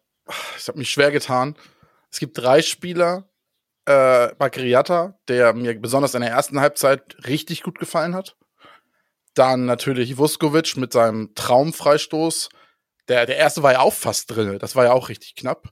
[0.57, 1.55] ich hab mich schwer getan.
[2.10, 3.29] Es gibt drei Spieler,
[3.86, 8.36] äh, Bakriata, der mir besonders in der ersten Halbzeit richtig gut gefallen hat.
[9.36, 12.49] Dann natürlich Vuskovic mit seinem Traumfreistoß.
[13.07, 14.57] Der, der erste war ja auch fast drin.
[14.59, 15.69] Das war ja auch richtig knapp.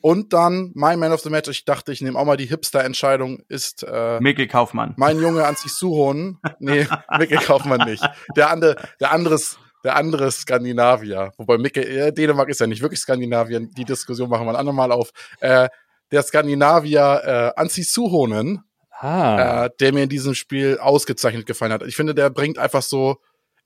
[0.00, 1.48] Und dann mein Man of the Match.
[1.48, 3.42] Ich dachte, ich nehme auch mal die Hipster-Entscheidung.
[3.48, 4.94] Ist äh, Mikkel Kaufmann.
[4.96, 6.38] mein Junge an sich Suhonen.
[6.58, 6.86] Nee,
[7.18, 8.04] Mikkel Kaufmann nicht.
[8.36, 13.00] Der andere, der anderes der andere Skandinavier, wobei Micke, äh, Dänemark ist ja nicht wirklich
[13.00, 15.10] Skandinavien, die Diskussion machen wir ein andermal auf.
[15.40, 15.68] Äh,
[16.12, 18.62] der Skandinavier äh, Ansi Suhonen,
[19.00, 21.82] Ah, äh, der mir in diesem Spiel ausgezeichnet gefallen hat.
[21.82, 23.16] Ich finde, der bringt einfach so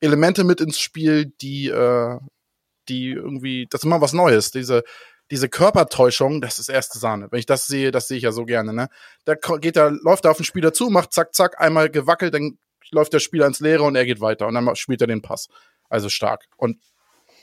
[0.01, 2.19] Elemente mit ins Spiel, die, äh,
[2.88, 4.51] die irgendwie, das ist immer was Neues.
[4.51, 4.83] Diese,
[5.31, 7.29] diese Körpertäuschung, das ist erste Sahne.
[7.31, 8.88] Wenn ich das sehe, das sehe ich ja so gerne, ne?
[9.25, 12.59] Da geht er, läuft er auf den Spieler zu, macht zack, zack, einmal gewackelt, dann
[12.90, 15.49] läuft der Spieler ins Leere und er geht weiter und dann spielt er den Pass.
[15.88, 16.44] Also stark.
[16.57, 16.79] Und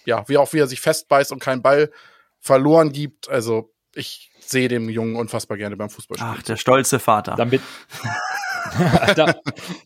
[0.05, 1.91] ja, wie auch wie er sich festbeißt und keinen Ball
[2.39, 3.29] verloren gibt.
[3.29, 6.35] Also ich sehe dem Jungen unfassbar gerne beim Fußballspielen.
[6.37, 7.35] Ach, der stolze Vater.
[7.35, 7.61] dann bin,
[9.15, 9.33] dann,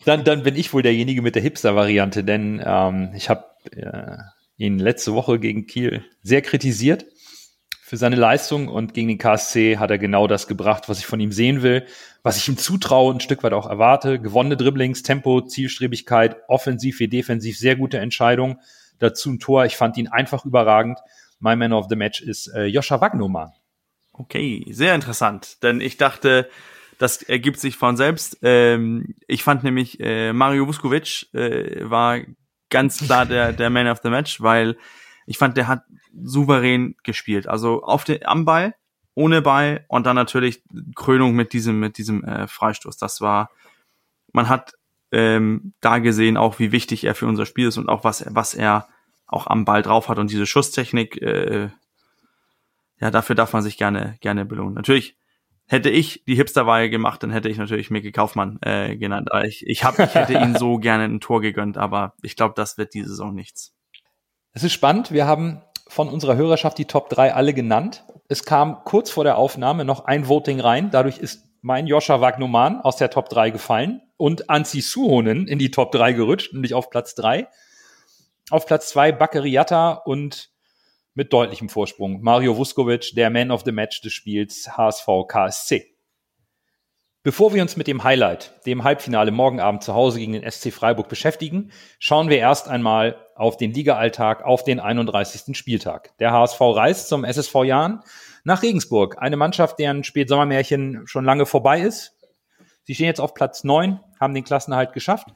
[0.06, 4.18] dann, dann bin ich wohl derjenige mit der Hipster-Variante, denn ähm, ich habe äh,
[4.58, 7.06] ihn letzte Woche gegen Kiel sehr kritisiert
[7.88, 11.22] für seine Leistung und gegen den KSC hat er genau das gebracht, was ich von
[11.22, 11.86] ihm sehen will,
[12.22, 14.20] was ich ihm zutraue, ein Stück weit auch erwarte.
[14.20, 18.60] Gewonnene Dribblings, Tempo, Zielstrebigkeit, offensiv wie defensiv, sehr gute Entscheidung.
[19.00, 19.64] Dazu ein Tor.
[19.64, 21.00] Ich fand ihn einfach überragend.
[21.40, 23.54] My Man of the Match ist äh, Joscha Wagnumann.
[24.12, 26.50] Okay, sehr interessant, denn ich dachte,
[26.98, 28.40] das ergibt sich von selbst.
[28.42, 32.20] Ähm, ich fand nämlich, äh, Mario Vuskovic äh, war
[32.70, 34.78] ganz klar der, der Man of the Match, weil
[35.26, 37.48] ich fand, der hat souverän gespielt.
[37.48, 38.76] Also auf den, am Ball,
[39.14, 40.64] ohne Ball und dann natürlich
[40.96, 42.98] Krönung mit diesem, mit diesem äh, Freistoß.
[42.98, 43.50] Das war,
[44.32, 44.74] man hat
[45.12, 48.54] ähm, da gesehen auch, wie wichtig er für unser Spiel ist und auch was, was
[48.54, 48.88] er
[49.26, 51.70] auch am Ball drauf hat und diese Schusstechnik, äh,
[53.00, 54.74] ja, dafür darf man sich gerne, gerne belohnen.
[54.74, 55.18] Natürlich
[55.68, 59.32] hätte ich die Hipsterweihe gemacht, dann hätte ich natürlich Micky Kaufmann äh, genannt.
[59.32, 62.54] Aber ich, ich, hab, ich hätte ihn so gerne ein Tor gegönnt, aber ich glaube,
[62.56, 63.74] das wird diese Saison nichts.
[64.54, 65.12] Es ist spannend.
[65.12, 68.04] Wir haben von unserer Hörerschaft die Top 3 alle genannt.
[68.28, 70.90] Es kam kurz vor der Aufnahme noch ein Voting rein.
[70.92, 75.72] Dadurch ist mein Joscha Wagnoman aus der Top 3 gefallen und Anzi Suhonen in die
[75.72, 77.48] Top 3 gerutscht, nämlich auf Platz 3.
[78.50, 80.50] Auf Platz 2 Bakary Yatta und
[81.18, 85.88] mit deutlichem Vorsprung Mario Vuskovic, der Man of the Match des Spiels HSV KSC.
[87.24, 90.72] Bevor wir uns mit dem Highlight, dem Halbfinale morgen Abend zu Hause gegen den SC
[90.72, 95.58] Freiburg beschäftigen, schauen wir erst einmal auf den Ligaalltag, auf den 31.
[95.58, 96.16] Spieltag.
[96.20, 98.04] Der HSV reist zum SSV Jahn
[98.44, 102.14] nach Regensburg, eine Mannschaft, deren Spätsommermärchen schon lange vorbei ist.
[102.84, 105.30] Sie stehen jetzt auf Platz 9, haben den Klassenhalt geschafft.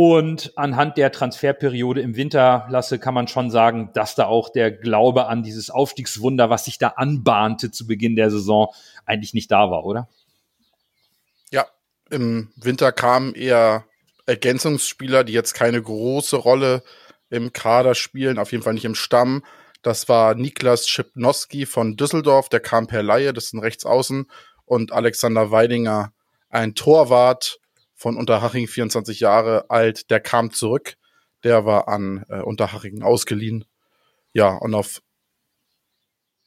[0.00, 4.70] Und anhand der Transferperiode im Winter, Lasse, kann man schon sagen, dass da auch der
[4.70, 8.68] Glaube an dieses Aufstiegswunder, was sich da anbahnte zu Beginn der Saison,
[9.06, 10.08] eigentlich nicht da war, oder?
[11.50, 11.66] Ja,
[12.10, 13.86] im Winter kamen eher
[14.24, 16.84] Ergänzungsspieler, die jetzt keine große Rolle
[17.28, 19.42] im Kader spielen, auf jeden Fall nicht im Stamm.
[19.82, 24.30] Das war Niklas Schipnowski von Düsseldorf, der kam per Laie, das ist ein Rechtsaußen,
[24.64, 26.12] und Alexander Weidinger,
[26.50, 27.58] ein Torwart
[27.98, 30.94] von Unterhaching, 24 Jahre alt, der kam zurück,
[31.42, 33.64] der war an äh, Unterhaching ausgeliehen.
[34.32, 35.02] Ja, und auf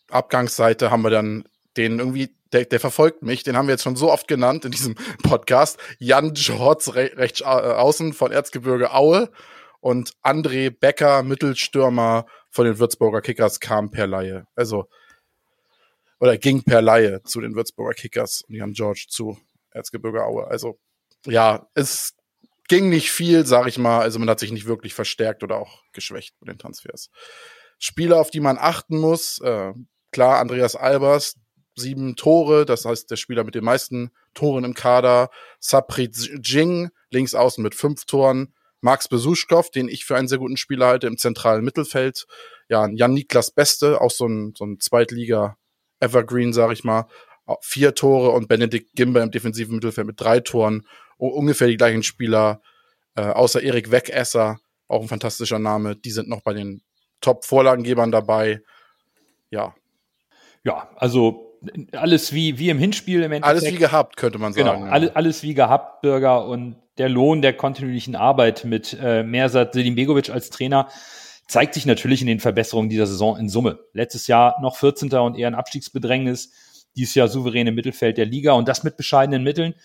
[0.10, 1.44] Abgangsseite haben wir dann
[1.76, 4.72] den irgendwie, der, der verfolgt mich, den haben wir jetzt schon so oft genannt in
[4.72, 5.78] diesem Podcast.
[6.00, 9.30] Jan Jorts re rechts äh, außen von Erzgebirge Aue
[9.82, 14.46] und André Becker, Mittelstürmer von den Würzburger Kickers, kam per Laie.
[14.56, 14.88] Also,
[16.22, 19.38] oder ging per Laie zu den Würzburger Kickers und Jan George zu
[19.72, 20.48] Erzgebirge Aue.
[20.48, 20.80] Also,
[21.26, 22.16] ja, es
[22.68, 24.02] ging nicht viel, sag ich mal.
[24.02, 27.10] Also, man hat sich nicht wirklich verstärkt oder auch geschwächt bei den Transfers.
[27.80, 29.74] Spieler, auf die man achten muss, äh,
[30.12, 31.36] klar, Andreas Albers,
[31.76, 35.30] sieben Tore, das heißt der Spieler mit den meisten Toren im Kader.
[35.60, 38.54] Saprit Jing, links außen mit fünf Toren.
[38.82, 42.26] Max Besuschkow, den ich für einen sehr guten Spieler halte, im zentralen Mittelfeld.
[42.68, 47.06] Ja, Jan-Niklas Beste, auch so ein, so ein Zweitliga-Evergreen, sag ich mal.
[47.62, 50.88] Vier Tore und Benedikt Gimber im defensiven Mittelfeld mit drei Toren.
[51.30, 52.62] Ungefähr die gleichen Spieler,
[53.16, 55.96] äh, außer Erik Wegesser, auch ein fantastischer Name.
[55.96, 56.82] Die sind noch bei den
[57.22, 58.62] Top-Vorlagengebern dabei.
[59.52, 59.76] Ja,
[60.64, 61.60] Ja, also
[61.92, 63.46] alles wie, wie im Hinspiel im Endeffekt.
[63.46, 64.82] alles wie gehabt, könnte man sagen.
[64.82, 66.48] Genau, alles, alles wie gehabt, Bürger.
[66.48, 70.90] Und der Lohn der kontinuierlichen Arbeit mit äh, Mersat Selimbegovic als Trainer
[71.48, 73.80] zeigt sich natürlich in den Verbesserungen dieser Saison in Summe.
[73.94, 75.12] Letztes Jahr noch 14.
[75.14, 76.52] und eher ein Abstiegsbedrängnis.
[76.96, 79.76] Dieses Jahr souverän im Mittelfeld der Liga und das mit bescheidenen Mitteln.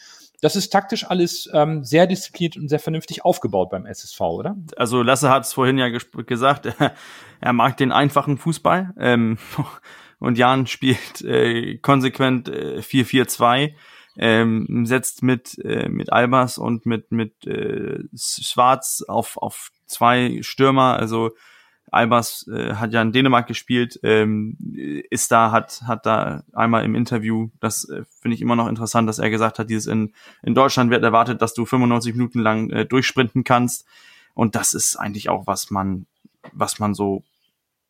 [0.40, 4.56] Das ist taktisch alles ähm, sehr diszipliniert und sehr vernünftig aufgebaut beim SSV, oder?
[4.76, 6.68] Also Lasse hat es vorhin ja ges- gesagt,
[7.40, 8.94] er mag den einfachen Fußball.
[8.98, 9.38] Ähm,
[10.18, 13.74] und Jan spielt äh, konsequent äh, 4-4-2,
[14.18, 20.96] ähm, setzt mit, äh, mit Albers und mit, mit äh, Schwarz auf, auf zwei Stürmer.
[20.96, 21.30] Also
[21.90, 24.56] Albers äh, hat ja in Dänemark gespielt, ähm,
[25.10, 29.08] ist da, hat, hat da einmal im Interview, das äh, finde ich immer noch interessant,
[29.08, 32.70] dass er gesagt hat, dieses in, in Deutschland wird erwartet, dass du 95 Minuten lang
[32.70, 33.86] äh, durchsprinten kannst.
[34.34, 36.06] Und das ist eigentlich auch, was man
[36.52, 37.24] was man so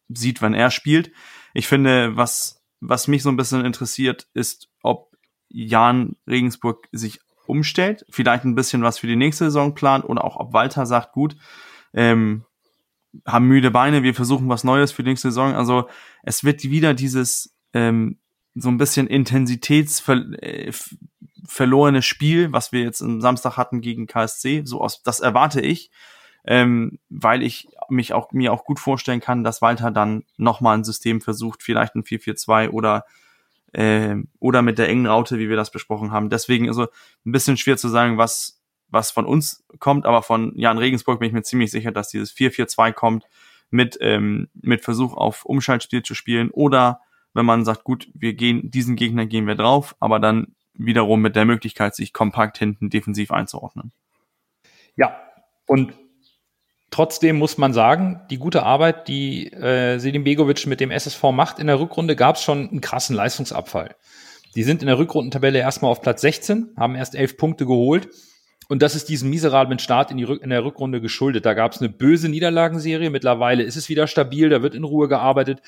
[0.08, 1.10] sieht, wenn er spielt.
[1.54, 5.16] Ich finde, was, was mich so ein bisschen interessiert, ist, ob
[5.48, 10.36] Jan Regensburg sich umstellt, vielleicht ein bisschen was für die nächste Saison plant oder auch
[10.36, 11.36] ob Walter sagt, gut,
[11.92, 12.44] ähm,
[13.24, 15.54] haben müde Beine, wir versuchen was Neues für die nächste Saison.
[15.54, 15.88] Also
[16.22, 18.18] es wird wieder dieses ähm,
[18.54, 24.62] so ein bisschen intensitätsverlorene äh, Spiel, was wir jetzt am Samstag hatten gegen KSC.
[24.64, 25.90] So aus, das erwarte ich,
[26.44, 30.84] ähm, weil ich mich auch mir auch gut vorstellen kann, dass Walter dann nochmal ein
[30.84, 33.04] System versucht, vielleicht ein 4-4-2 oder
[33.72, 36.30] äh, oder mit der engen Raute, wie wir das besprochen haben.
[36.30, 36.84] Deswegen also
[37.24, 38.55] ein bisschen schwer zu sagen, was
[38.96, 42.34] was von uns kommt, aber von Jan Regensburg bin ich mir ziemlich sicher, dass dieses
[42.34, 43.24] 4-4-2 kommt
[43.70, 47.00] mit ähm, mit Versuch auf Umschaltspiel zu spielen oder
[47.34, 51.36] wenn man sagt, gut, wir gehen diesen Gegner gehen wir drauf, aber dann wiederum mit
[51.36, 53.92] der Möglichkeit, sich kompakt hinten defensiv einzuordnen.
[54.96, 55.16] Ja,
[55.66, 55.92] und
[56.90, 61.58] Trotzdem muss man sagen, die gute Arbeit, die äh, Selim Begovic mit dem SSV macht,
[61.58, 63.96] in der Rückrunde gab es schon einen krassen Leistungsabfall.
[64.54, 68.08] Die sind in der Rückrundentabelle erstmal auf Platz 16, haben erst elf Punkte geholt.
[68.68, 71.46] Und das ist diesem miserablen Start in, in der Rückrunde geschuldet.
[71.46, 73.10] Da gab es eine böse Niederlagenserie.
[73.10, 75.60] Mittlerweile ist es wieder stabil, da wird in Ruhe gearbeitet.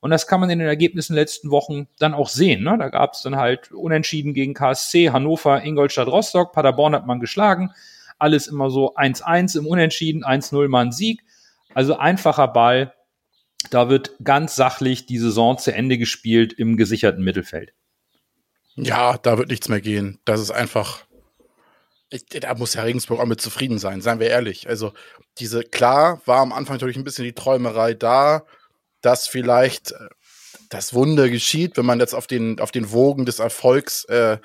[0.00, 2.64] Und das kann man in den Ergebnissen der letzten Wochen dann auch sehen.
[2.64, 2.76] Ne?
[2.78, 6.52] Da gab es dann halt Unentschieden gegen KSC, Hannover, Ingolstadt, Rostock.
[6.52, 7.74] Paderborn hat man geschlagen
[8.20, 11.22] alles immer so 1-1 im Unentschieden, 1-0 mal ein Sieg.
[11.74, 12.94] Also einfacher Ball.
[13.70, 17.72] Da wird ganz sachlich die Saison zu Ende gespielt im gesicherten Mittelfeld.
[18.74, 20.18] Ja, da wird nichts mehr gehen.
[20.24, 21.04] Das ist einfach.
[22.40, 24.68] Da muss Herr Regensburg auch mit zufrieden sein, seien wir ehrlich.
[24.68, 24.92] Also,
[25.38, 28.44] diese, klar, war am Anfang natürlich ein bisschen die Träumerei da,
[29.00, 30.08] dass vielleicht äh,
[30.70, 34.38] das Wunder geschieht, wenn man jetzt auf den, auf den Wogen des Erfolgs äh,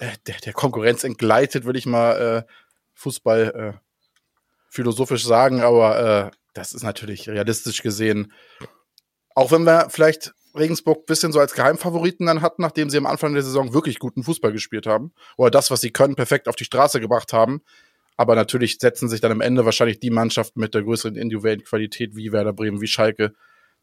[0.00, 2.52] der, der Konkurrenz entgleitet, würde ich mal äh,
[2.94, 3.78] Fußball äh,
[4.70, 8.32] philosophisch sagen, aber äh, das ist natürlich realistisch gesehen.
[9.34, 13.06] Auch wenn wir vielleicht Regensburg ein bisschen so als Geheimfavoriten dann hatten, nachdem sie am
[13.06, 16.56] Anfang der Saison wirklich guten Fußball gespielt haben oder das, was sie können, perfekt auf
[16.56, 17.62] die Straße gebracht haben.
[18.16, 22.16] Aber natürlich setzen sich dann am Ende wahrscheinlich die Mannschaften mit der größeren individuellen Qualität
[22.16, 23.32] wie Werder Bremen, wie Schalke,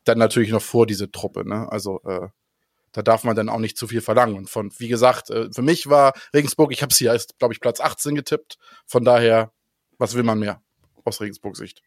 [0.03, 1.47] dann natürlich noch vor diese Truppe.
[1.47, 1.71] Ne?
[1.71, 2.27] Also äh,
[2.91, 4.35] da darf man dann auch nicht zu viel verlangen.
[4.35, 7.59] Und von, wie gesagt, äh, für mich war Regensburg, ich habe sie als, glaube ich,
[7.59, 8.57] Platz 18 getippt.
[8.85, 9.51] Von daher,
[9.97, 10.61] was will man mehr
[11.03, 11.81] aus Regensburg Sicht?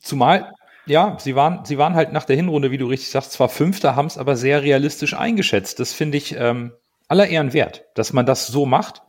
[0.00, 0.52] Zumal,
[0.86, 3.96] ja, sie waren, sie waren halt nach der Hinrunde, wie du richtig sagst, zwar Fünfter,
[3.96, 5.80] haben es aber sehr realistisch eingeschätzt.
[5.80, 6.72] Das finde ich ähm,
[7.08, 9.02] aller Ehren wert, dass man das so macht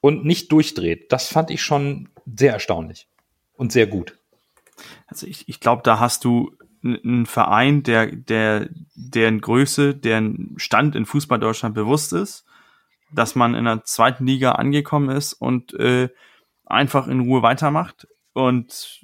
[0.00, 1.12] und nicht durchdreht.
[1.12, 3.06] Das fand ich schon sehr erstaunlich
[3.54, 4.18] und sehr gut.
[5.06, 10.96] Also ich, ich glaube, da hast du ein Verein, der, der, deren Größe, deren Stand
[10.96, 12.44] in Fußball Deutschland bewusst ist,
[13.12, 16.08] dass man in der zweiten Liga angekommen ist und äh,
[16.66, 19.00] einfach in Ruhe weitermacht und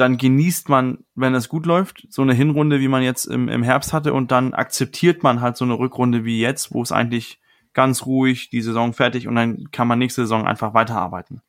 [0.00, 3.62] dann genießt man, wenn es gut läuft, so eine Hinrunde, wie man jetzt im, im
[3.62, 7.40] Herbst hatte und dann akzeptiert man halt so eine Rückrunde wie jetzt, wo es eigentlich
[7.72, 11.42] ganz ruhig die Saison fertig und dann kann man nächste Saison einfach weiterarbeiten.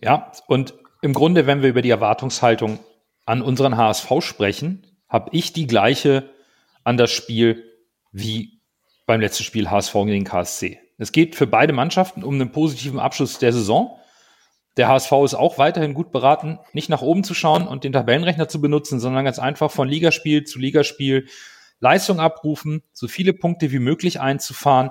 [0.00, 2.78] Ja, und im Grunde, wenn wir über die Erwartungshaltung
[3.26, 6.30] an unseren HSV sprechen, habe ich die gleiche
[6.84, 7.64] an das Spiel
[8.12, 8.60] wie
[9.06, 10.80] beim letzten Spiel HSV gegen KSC.
[10.98, 13.98] Es geht für beide Mannschaften um einen positiven Abschluss der Saison.
[14.76, 18.48] Der HSV ist auch weiterhin gut beraten, nicht nach oben zu schauen und den Tabellenrechner
[18.48, 21.26] zu benutzen, sondern ganz einfach von Ligaspiel zu Ligaspiel
[21.80, 24.90] Leistung abrufen, so viele Punkte wie möglich einzufahren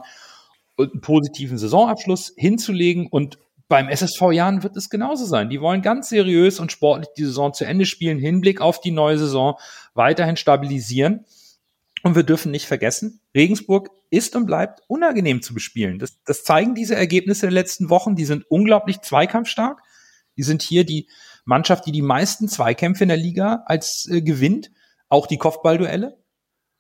[0.76, 3.40] und einen positiven Saisonabschluss hinzulegen und
[3.72, 5.50] beim SSV Jahren wird es genauso sein.
[5.50, 9.18] Die wollen ganz seriös und sportlich die Saison zu Ende spielen, Hinblick auf die neue
[9.18, 9.58] Saison
[9.94, 11.26] weiterhin stabilisieren.
[12.04, 15.98] Und wir dürfen nicht vergessen, Regensburg ist und bleibt unangenehm zu bespielen.
[15.98, 18.16] Das, das zeigen diese Ergebnisse der letzten Wochen.
[18.16, 19.82] Die sind unglaublich zweikampfstark.
[20.38, 21.10] Die sind hier die
[21.46, 24.70] Mannschaft, die die meisten Zweikämpfe in der Liga als äh, gewinnt.
[25.08, 26.22] Auch die Kopfballduelle.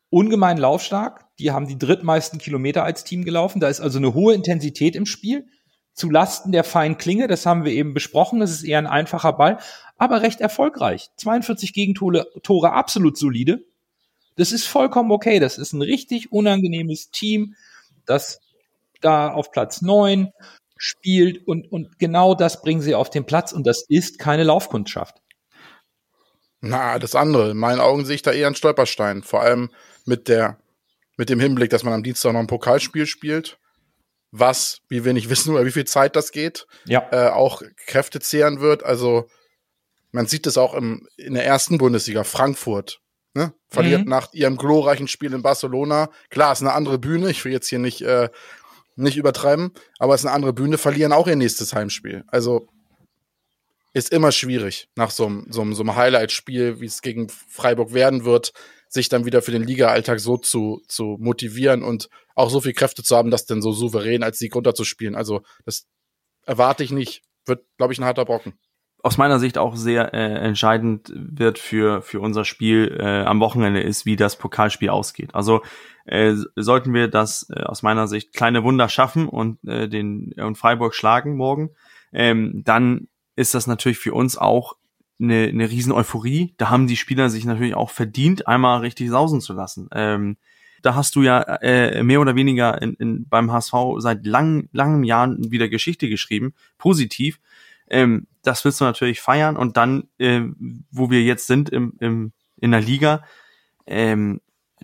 [0.10, 1.26] Ungemein laufstark.
[1.40, 3.62] Die haben die drittmeisten Kilometer als Team gelaufen.
[3.62, 5.48] Da ist also eine hohe Intensität im Spiel
[5.94, 7.28] zu Lasten der feinen Klinge.
[7.28, 8.42] Das haben wir eben besprochen.
[8.42, 9.58] Das ist eher ein einfacher Ball,
[9.98, 11.10] aber recht erfolgreich.
[11.16, 13.64] 42 Gegentore Tore absolut solide.
[14.36, 15.40] Das ist vollkommen okay.
[15.40, 17.56] Das ist ein richtig unangenehmes Team,
[18.06, 18.40] das
[19.02, 20.32] da auf Platz neun
[20.78, 25.22] spielt und, und genau das bringen sie auf den Platz und das ist keine Laufkundschaft.
[26.60, 27.52] Na, das andere.
[27.52, 29.24] In meinen Augen sehe ich da eher einen Stolperstein.
[29.24, 29.70] Vor allem
[30.06, 30.58] mit der,
[31.18, 33.60] mit dem Hinblick, dass man am Dienstag noch ein Pokalspiel spielt
[34.32, 37.08] was, wie wir nicht wissen, über wie viel Zeit das geht, ja.
[37.12, 38.84] äh, auch Kräfte zehren wird.
[38.84, 39.30] Also
[40.12, 43.01] man sieht es auch im, in der ersten Bundesliga, Frankfurt.
[43.34, 43.54] Ne?
[43.68, 44.10] Verliert mhm.
[44.10, 46.10] nach ihrem glorreichen Spiel in Barcelona.
[46.30, 47.30] Klar, ist eine andere Bühne.
[47.30, 48.30] Ich will jetzt hier nicht, äh,
[48.96, 52.24] nicht übertreiben, aber es ist eine andere Bühne, verlieren auch ihr nächstes Heimspiel.
[52.28, 52.68] Also
[53.94, 57.94] ist immer schwierig nach so einem, so einem, so einem Highlight-Spiel, wie es gegen Freiburg
[57.94, 58.54] werden wird,
[58.88, 63.04] sich dann wieder für den Liga-Alltag so zu, zu motivieren und auch so viel Kräfte
[63.04, 65.16] zu haben, das dann so souverän als Sieg runterzuspielen.
[65.16, 65.88] Also das
[66.46, 67.22] erwarte ich nicht.
[67.46, 68.54] Wird, glaube ich, ein harter Brocken.
[69.04, 73.82] Aus meiner Sicht auch sehr äh, entscheidend wird für, für unser Spiel äh, am Wochenende
[73.82, 75.34] ist, wie das Pokalspiel ausgeht.
[75.34, 75.62] Also
[76.06, 80.58] äh, sollten wir das äh, aus meiner Sicht kleine Wunder schaffen und äh, den und
[80.58, 81.72] Freiburg schlagen morgen,
[82.14, 84.76] ähm, dann ist das natürlich für uns auch
[85.20, 86.54] eine, eine riesen Euphorie.
[86.58, 89.88] Da haben die Spieler sich natürlich auch verdient, einmal richtig sausen zu lassen.
[89.94, 90.38] Ähm,
[90.82, 95.04] da hast du ja äh, mehr oder weniger in, in, beim HSV seit langen, langen
[95.04, 97.40] Jahren wieder Geschichte geschrieben, positiv.
[97.90, 100.42] Ähm, das willst du natürlich feiern und dann, äh,
[100.92, 103.24] wo wir jetzt sind im, im, in der Liga,
[103.86, 104.42] ähm,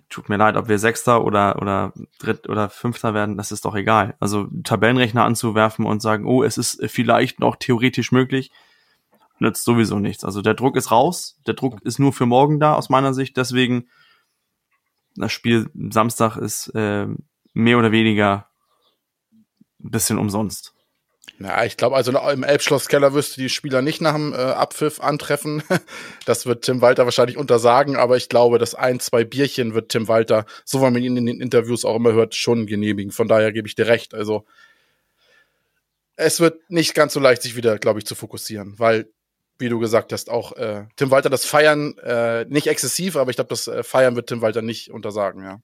[0.10, 3.76] tut mir leid, ob wir Sechster oder, oder Dritt oder Fünfter werden, das ist doch
[3.76, 4.16] egal.
[4.20, 8.52] Also Tabellenrechner anzuwerfen und sagen, oh, es ist vielleicht noch theoretisch möglich,
[9.40, 10.24] nützt sowieso nichts.
[10.24, 13.38] Also der Druck ist raus, der Druck ist nur für morgen da aus meiner Sicht,
[13.38, 13.88] deswegen
[15.16, 17.08] das Spiel Samstag ist äh,
[17.54, 18.48] mehr oder weniger
[19.34, 20.74] ein bisschen umsonst.
[21.40, 25.00] Ja, ich glaube, also im Elbschlosskeller wirst du die Spieler nicht nach dem äh, Abpfiff
[25.00, 25.64] antreffen.
[26.26, 30.10] Das wird Tim Walter wahrscheinlich untersagen, aber ich glaube, das ein, zwei Bierchen wird Tim
[30.10, 33.14] Walter, so wie man ihn in den Interviews auch immer hört, schon genehmigen.
[33.14, 34.14] Von daher gebe ich dir recht.
[34.14, 34.46] Also
[36.18, 39.08] es wird nicht ganz so leicht, sich wieder, glaube ich, zu fokussieren, weil,
[39.58, 43.38] wie du gesagt hast, auch äh, Tim Walter das Feiern äh, nicht exzessiv, aber ich
[43.38, 45.62] glaube, das äh, Feiern wird Tim Walter nicht untersagen, ja.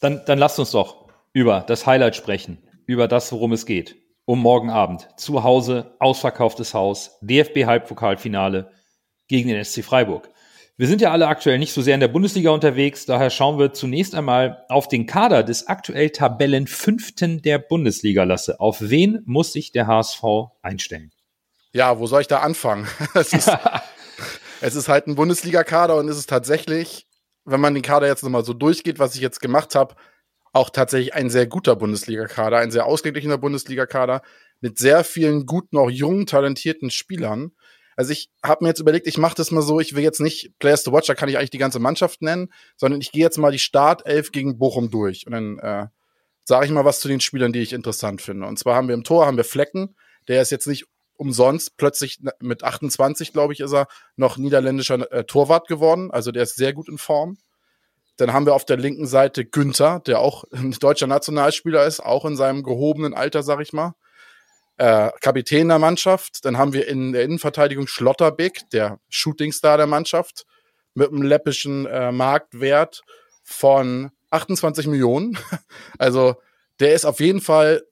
[0.00, 3.96] Dann, dann lasst uns doch über das Highlight sprechen, über das, worum es geht
[4.28, 5.08] um morgen Abend.
[5.16, 8.70] Zu Hause, ausverkauftes Haus, DFB-Halbpokalfinale
[9.26, 10.28] gegen den SC Freiburg.
[10.76, 13.72] Wir sind ja alle aktuell nicht so sehr in der Bundesliga unterwegs, daher schauen wir
[13.72, 18.60] zunächst einmal auf den Kader des aktuell Tabellenfünften der Bundesliga lasse.
[18.60, 20.22] Auf wen muss sich der HSV
[20.60, 21.10] einstellen?
[21.72, 22.86] Ja, wo soll ich da anfangen?
[23.14, 23.50] es, ist,
[24.60, 27.06] es ist halt ein Bundesliga-Kader und es ist tatsächlich,
[27.46, 29.94] wenn man den Kader jetzt nochmal so durchgeht, was ich jetzt gemacht habe,
[30.52, 34.22] auch tatsächlich ein sehr guter Bundesliga-Kader, ein sehr ausgeglichener Bundesliga-Kader
[34.60, 37.52] mit sehr vielen guten, auch jungen, talentierten Spielern.
[37.96, 40.56] Also ich habe mir jetzt überlegt, ich mache das mal so, ich will jetzt nicht
[40.58, 43.38] Players to Watch, da kann ich eigentlich die ganze Mannschaft nennen, sondern ich gehe jetzt
[43.38, 45.86] mal die Startelf gegen Bochum durch und dann äh,
[46.44, 48.46] sage ich mal was zu den Spielern, die ich interessant finde.
[48.46, 49.96] Und zwar haben wir im Tor haben wir Flecken,
[50.28, 55.24] der ist jetzt nicht umsonst plötzlich mit 28, glaube ich, ist er noch niederländischer äh,
[55.24, 57.36] Torwart geworden, also der ist sehr gut in Form.
[58.18, 62.26] Dann haben wir auf der linken Seite Günther, der auch ein deutscher Nationalspieler ist, auch
[62.26, 63.94] in seinem gehobenen Alter, sag ich mal.
[64.76, 66.44] Äh, Kapitän der Mannschaft.
[66.44, 70.44] Dann haben wir in der Innenverteidigung Schlotterbeck, der Shootingstar der Mannschaft,
[70.94, 73.02] mit einem läppischen äh, Marktwert
[73.42, 75.38] von 28 Millionen.
[75.98, 76.36] Also
[76.80, 77.84] der ist auf jeden Fall,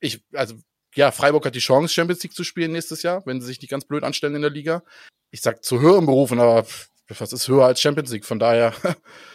[0.00, 0.56] ich, also
[0.94, 3.70] ja, Freiburg hat die Chance, Champions League zu spielen nächstes Jahr, wenn sie sich nicht
[3.70, 4.82] ganz blöd anstellen in der Liga.
[5.30, 6.66] Ich sag zu höheren Berufen, aber
[7.08, 8.24] was ist höher als Champions League?
[8.24, 8.74] Von daher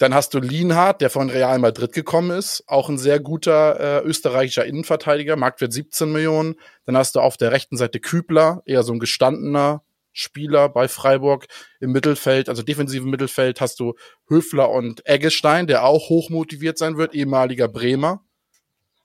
[0.00, 4.02] Dann hast du Lienhardt, der von Real Madrid gekommen ist, auch ein sehr guter äh,
[4.02, 6.54] österreichischer Innenverteidiger, Marktwert 17 Millionen.
[6.86, 9.82] Dann hast du auf der rechten Seite Kübler, eher so ein gestandener
[10.12, 11.48] Spieler bei Freiburg
[11.80, 13.92] im Mittelfeld, also defensiven Mittelfeld hast du
[14.26, 18.24] Höfler und Eggestein, der auch hoch motiviert sein wird, ehemaliger Bremer.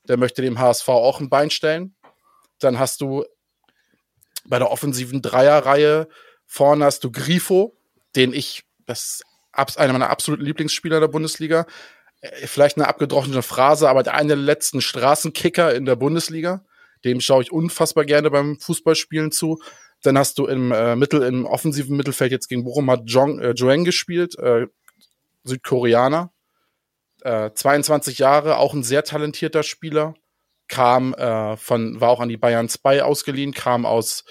[0.07, 1.93] Der möchte dem HSV auch ein Bein stellen.
[2.59, 3.25] Dann hast du
[4.45, 6.07] bei der offensiven Dreierreihe
[6.45, 7.75] vorne hast du Grifo,
[8.15, 9.23] den ich, das
[9.55, 11.65] einer meiner absoluten Lieblingsspieler der Bundesliga.
[12.21, 16.65] Äh, vielleicht eine abgedrochene Phrase, aber der eine der letzten Straßenkicker in der Bundesliga.
[17.03, 19.61] Dem schaue ich unfassbar gerne beim Fußballspielen zu.
[20.01, 23.51] Dann hast du im äh, Mittel, im offensiven Mittelfeld jetzt gegen Bochum hat Jong, äh,
[23.51, 24.67] Joeng gespielt, äh,
[25.43, 26.31] Südkoreaner.
[27.21, 30.15] Äh, 22 Jahre, auch ein sehr talentierter Spieler.
[30.67, 34.25] Kam äh, von, war auch an die Bayern 2 ausgeliehen, kam aus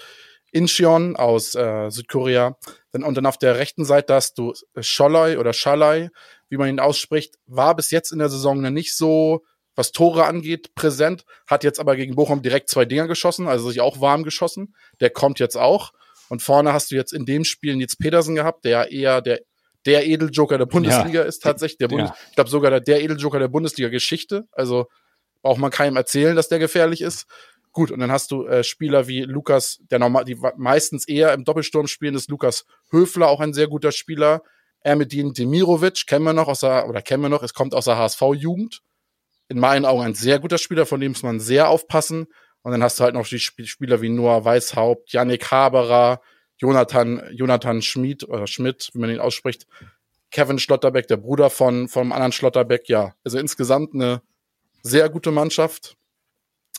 [0.55, 2.57] Incheon aus äh, Südkorea.
[2.91, 6.09] Dann, und dann auf der rechten Seite hast du Scholai oder Schalai,
[6.49, 9.43] wie man ihn ausspricht, war bis jetzt in der Saison noch nicht so,
[9.75, 13.81] was Tore angeht, präsent, hat jetzt aber gegen Bochum direkt zwei Dinger geschossen, also sich
[13.81, 14.73] auch warm geschossen.
[15.01, 15.91] Der kommt jetzt auch.
[16.29, 19.41] Und vorne hast du jetzt in dem Spiel Nils Petersen gehabt, der eher der
[19.85, 21.27] der Edeljoker der Bundesliga ja.
[21.27, 21.77] ist tatsächlich.
[21.77, 22.15] Der Bundes ja.
[22.29, 24.47] Ich glaube sogar der, der Edeljoker der Bundesliga-Geschichte.
[24.51, 24.87] Also
[25.43, 27.27] braucht man keinem erzählen, dass der gefährlich ist.
[27.75, 31.43] Gut, und dann hast du äh, Spieler wie Lukas, der normal, die meistens eher im
[31.43, 34.43] Doppelsturm spielen, ist Lukas Höfler, auch ein sehr guter Spieler.
[34.79, 37.97] Ermedin Demirovic, kennen wir noch aus der, oder kennen wir noch, es kommt aus der
[37.97, 38.81] HSV-Jugend.
[39.49, 42.27] In meinen Augen ein sehr guter Spieler, von dem muss man sehr aufpassen.
[42.61, 46.21] Und dann hast du halt noch die Spieler wie Noah Weishaupt, Yannick Haberer,
[46.55, 49.67] Jonathan, Jonathan Schmid oder Schmidt, wie man ihn ausspricht,
[50.31, 53.15] Kevin Schlotterbeck, der Bruder von, vom anderen Schlotterbeck, ja.
[53.25, 54.21] Also insgesamt eine
[54.81, 55.97] sehr gute Mannschaft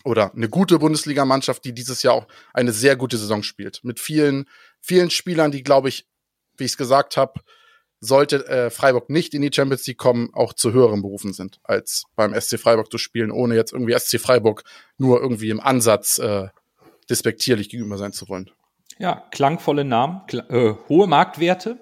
[0.07, 3.81] oder eine gute Bundesligamannschaft, die dieses Jahr auch eine sehr gute Saison spielt.
[3.85, 4.49] Mit vielen,
[4.81, 6.07] vielen Spielern, die, glaube ich,
[6.57, 7.41] wie ich es gesagt habe,
[8.01, 12.05] sollte äh, Freiburg nicht in die Champions League kommen, auch zu höheren Berufen sind, als
[12.15, 14.63] beim SC Freiburg zu spielen, ohne jetzt irgendwie SC Freiburg
[14.99, 16.49] nur irgendwie im Ansatz äh,
[17.11, 18.51] despektierlich gegenüber sein zu wollen.
[18.99, 21.79] Ja, klangvolle Namen, kl äh, hohe Marktwerte.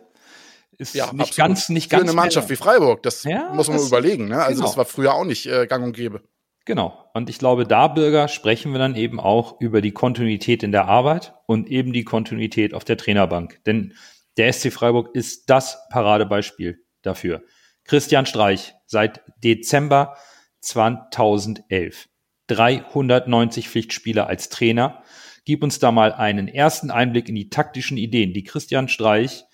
[0.78, 1.36] Ist Ja, nicht absolut.
[1.36, 2.56] ganz, nicht Für ganz eine Mannschaft wie.
[2.56, 4.26] Freiburg, das Ja, muss man das- überlegen.
[4.28, 4.42] Ne?
[4.42, 4.66] Also genau.
[4.66, 6.22] das war früher auch nicht äh, gang und gäbe.
[6.64, 7.10] Genau.
[7.12, 10.86] Und ich glaube, da, Bürger, sprechen wir dann eben auch über die Kontinuität in der
[10.86, 13.62] Arbeit und eben die Kontinuität auf der Trainerbank.
[13.66, 13.94] Denn
[14.36, 17.42] der SC Freiburg ist das Paradebeispiel dafür.
[17.84, 20.16] Christian Streich seit Dezember
[20.60, 22.08] 2011.
[22.46, 25.02] 390 Pflichtspiele als Trainer.
[25.44, 29.44] Gib uns da mal einen ersten Einblick in die taktischen Ideen, die Christian Streich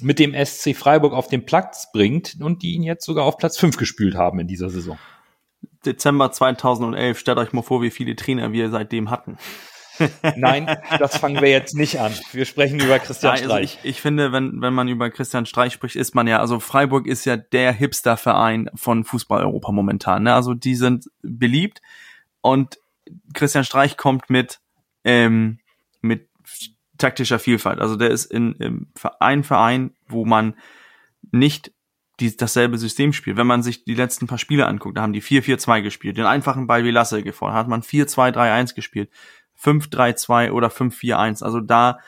[0.00, 3.58] mit dem SC Freiburg auf den Platz bringt und die ihn jetzt sogar auf Platz
[3.58, 4.98] 5 gespült haben in dieser Saison.
[5.84, 9.38] Dezember 2011, stellt euch mal vor, wie viele Trainer wir seitdem hatten.
[10.36, 12.12] Nein, das fangen wir jetzt nicht an.
[12.32, 13.78] Wir sprechen über Christian also Streich.
[13.82, 17.06] ich, ich finde, wenn, wenn man über Christian Streich spricht, ist man ja, also Freiburg
[17.06, 20.24] ist ja der Hipster-Verein von Fußball-Europa momentan.
[20.24, 20.34] Ne?
[20.34, 21.82] Also die sind beliebt
[22.40, 22.78] und
[23.34, 24.60] Christian Streich kommt mit,
[25.04, 25.58] ähm,
[26.00, 26.28] mit
[26.98, 27.80] taktischer Vielfalt.
[27.80, 30.54] Also der ist in, im Verein, Verein, wo man
[31.30, 31.72] nicht
[32.22, 33.36] die, dasselbe System spielt.
[33.36, 36.66] Wenn man sich die letzten paar Spiele anguckt, da haben die 4-4-2 gespielt, den einfachen
[36.66, 39.10] Ball wie Lasse gefordert, hat man 4-2-3-1 gespielt,
[39.60, 41.42] 5-3-2 oder 5-4-1.
[41.42, 41.98] Also da,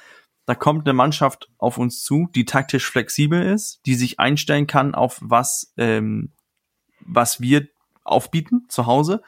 [0.46, 4.94] da kommt eine Mannschaft auf uns zu, die taktisch flexibel ist, die sich einstellen kann
[4.94, 6.32] auf was, ähm,
[7.00, 7.66] was wir
[8.04, 9.22] aufbieten zu Hause.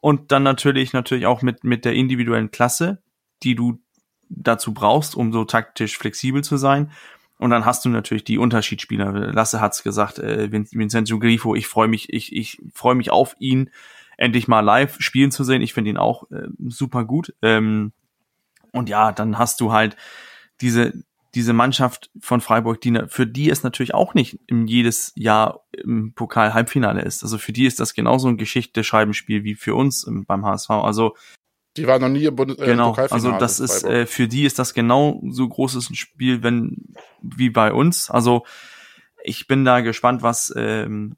[0.00, 3.02] Und dann natürlich, natürlich auch mit, mit der individuellen Klasse,
[3.42, 3.80] die du
[4.28, 6.92] dazu brauchst, um so taktisch flexibel zu sein.
[7.40, 9.12] Und dann hast du natürlich die Unterschiedsspieler.
[9.32, 13.34] Lasse hat's gesagt, äh, Vin- Vincenzo Grifo, ich freue mich, ich, ich freue mich auf
[13.38, 13.70] ihn,
[14.18, 15.62] endlich mal live spielen zu sehen.
[15.62, 17.34] Ich finde ihn auch äh, super gut.
[17.40, 17.92] Ähm,
[18.72, 19.96] und ja, dann hast du halt
[20.60, 20.92] diese,
[21.34, 26.12] diese Mannschaft von Freiburg, die, für die es natürlich auch nicht im jedes Jahr im
[26.12, 27.22] Pokal Halbfinale ist.
[27.22, 30.70] Also für die ist das genauso ein Geschichte-Schreibenspiel wie für uns im, beim HSV.
[30.70, 31.16] Also
[31.76, 33.34] Die war noch nie im, Bundes äh, genau, Pokalfinale.
[33.34, 37.50] also das ist äh, für die ist das genau so großes ein Spiel, wenn wie
[37.50, 38.10] bei uns.
[38.10, 38.44] Also
[39.22, 41.16] ich bin da gespannt, was ähm,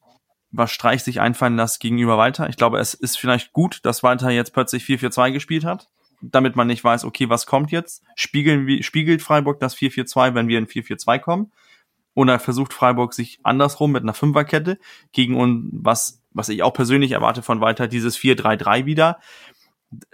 [0.52, 2.48] was Streich sich einfallen lässt gegenüber Walter.
[2.48, 5.88] Ich glaube, es ist vielleicht gut, dass Walter jetzt plötzlich 4-4-2 gespielt hat,
[6.20, 8.04] damit man nicht weiß, okay, was kommt jetzt?
[8.14, 11.52] Spiegeln wir, spiegelt Freiburg das 4-4-2, wenn wir in 4-4-2 kommen?
[12.14, 14.78] Oder versucht Freiburg sich andersrum mit einer Fünferkette
[15.12, 19.18] gegen uns, was, was ich auch persönlich erwarte von Walter, dieses 4-3-3 wieder.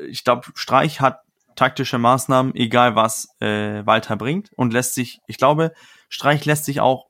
[0.09, 1.23] Ich glaube, Streich hat
[1.57, 5.73] taktische Maßnahmen, egal was äh, Walter bringt und lässt sich, ich glaube,
[6.09, 7.09] Streich lässt sich auch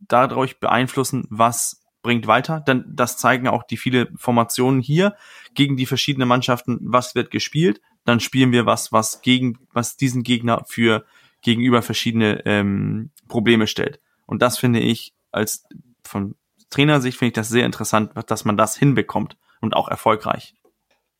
[0.00, 5.16] dadurch beeinflussen, was bringt Walter, denn das zeigen auch die viele Formationen hier
[5.54, 10.22] gegen die verschiedenen Mannschaften, was wird gespielt, dann spielen wir was, was gegen, was diesen
[10.22, 11.04] Gegner für
[11.42, 14.00] gegenüber verschiedene ähm, Probleme stellt.
[14.26, 15.64] Und das finde ich als
[16.04, 16.36] von
[16.70, 20.54] Trainersicht finde ich das sehr interessant, dass man das hinbekommt und auch erfolgreich.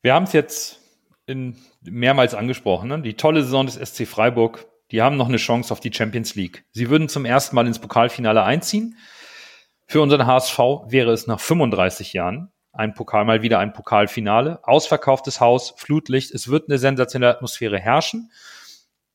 [0.03, 0.79] Wir haben es jetzt
[1.30, 2.88] in, mehrmals angesprochen.
[2.88, 3.00] Ne?
[3.00, 4.66] Die tolle Saison des SC Freiburg.
[4.90, 6.64] Die haben noch eine Chance auf die Champions League.
[6.72, 8.96] Sie würden zum ersten Mal ins Pokalfinale einziehen.
[9.86, 10.58] Für unseren HSV
[10.88, 14.60] wäre es nach 35 Jahren ein Pokal, mal wieder ein Pokalfinale.
[14.62, 16.32] Ausverkauftes Haus, Flutlicht.
[16.32, 18.30] Es wird eine sensationelle Atmosphäre herrschen.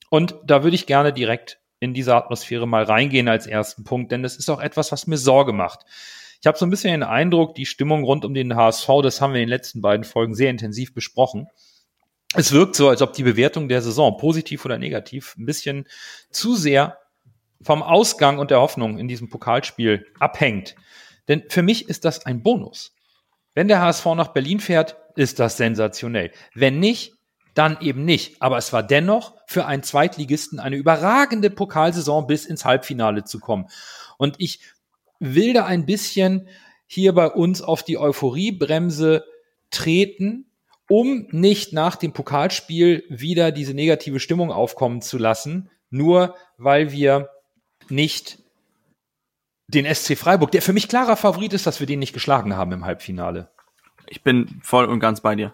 [0.09, 4.24] Und da würde ich gerne direkt in diese Atmosphäre mal reingehen als ersten Punkt, denn
[4.24, 5.86] das ist auch etwas, was mir Sorge macht.
[6.41, 9.34] Ich habe so ein bisschen den Eindruck, die Stimmung rund um den HSV, das haben
[9.34, 11.47] wir in den letzten beiden Folgen sehr intensiv besprochen.
[12.36, 15.88] Es wirkt so, als ob die Bewertung der Saison, positiv oder negativ, ein bisschen
[16.30, 16.98] zu sehr
[17.62, 20.76] vom Ausgang und der Hoffnung in diesem Pokalspiel abhängt.
[21.28, 22.94] Denn für mich ist das ein Bonus.
[23.54, 26.32] Wenn der HSV nach Berlin fährt, ist das sensationell.
[26.54, 27.14] Wenn nicht,
[27.54, 28.42] dann eben nicht.
[28.42, 33.68] Aber es war dennoch für einen Zweitligisten eine überragende Pokalsaison bis ins Halbfinale zu kommen.
[34.18, 34.60] Und ich
[35.20, 36.50] will da ein bisschen
[36.86, 39.24] hier bei uns auf die Euphoriebremse
[39.72, 40.52] treten,
[40.90, 47.30] um nicht nach dem Pokalspiel wieder diese negative Stimmung aufkommen zu lassen, nur weil wir
[47.90, 48.40] nicht
[49.68, 52.72] den SC Freiburg, der für mich klarer Favorit ist, dass wir den nicht geschlagen haben
[52.72, 53.50] im Halbfinale.
[54.08, 55.54] Ich bin voll und ganz bei dir.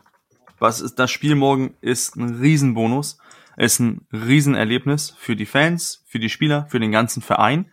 [0.60, 3.18] Was ist das Spiel morgen ist ein Riesenbonus,
[3.58, 7.72] ist ein Riesenerlebnis für die Fans, für die Spieler, für den ganzen Verein.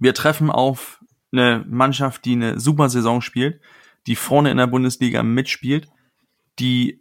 [0.00, 1.00] Wir treffen auf
[1.32, 3.60] eine Mannschaft, die eine super Saison spielt,
[4.06, 5.88] die vorne in der Bundesliga mitspielt,
[6.58, 7.00] die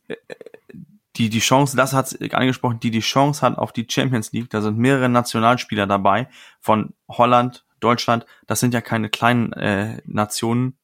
[1.17, 4.49] die die Chance, das hat angesprochen, die die Chance hat auf die Champions League.
[4.49, 6.27] Da sind mehrere Nationalspieler dabei
[6.59, 8.25] von Holland, Deutschland.
[8.45, 10.77] Das sind ja keine kleinen äh, Nationen.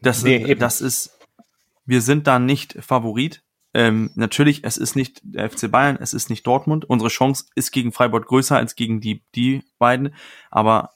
[0.00, 0.60] Das, Nee, eben.
[0.60, 1.18] das ist,
[1.84, 3.42] wir sind da nicht Favorit.
[3.74, 6.84] Ähm, natürlich, es ist nicht der FC Bayern, es ist nicht Dortmund.
[6.84, 10.14] Unsere Chance ist gegen Freiburg größer als gegen die, die beiden.
[10.50, 10.92] Aber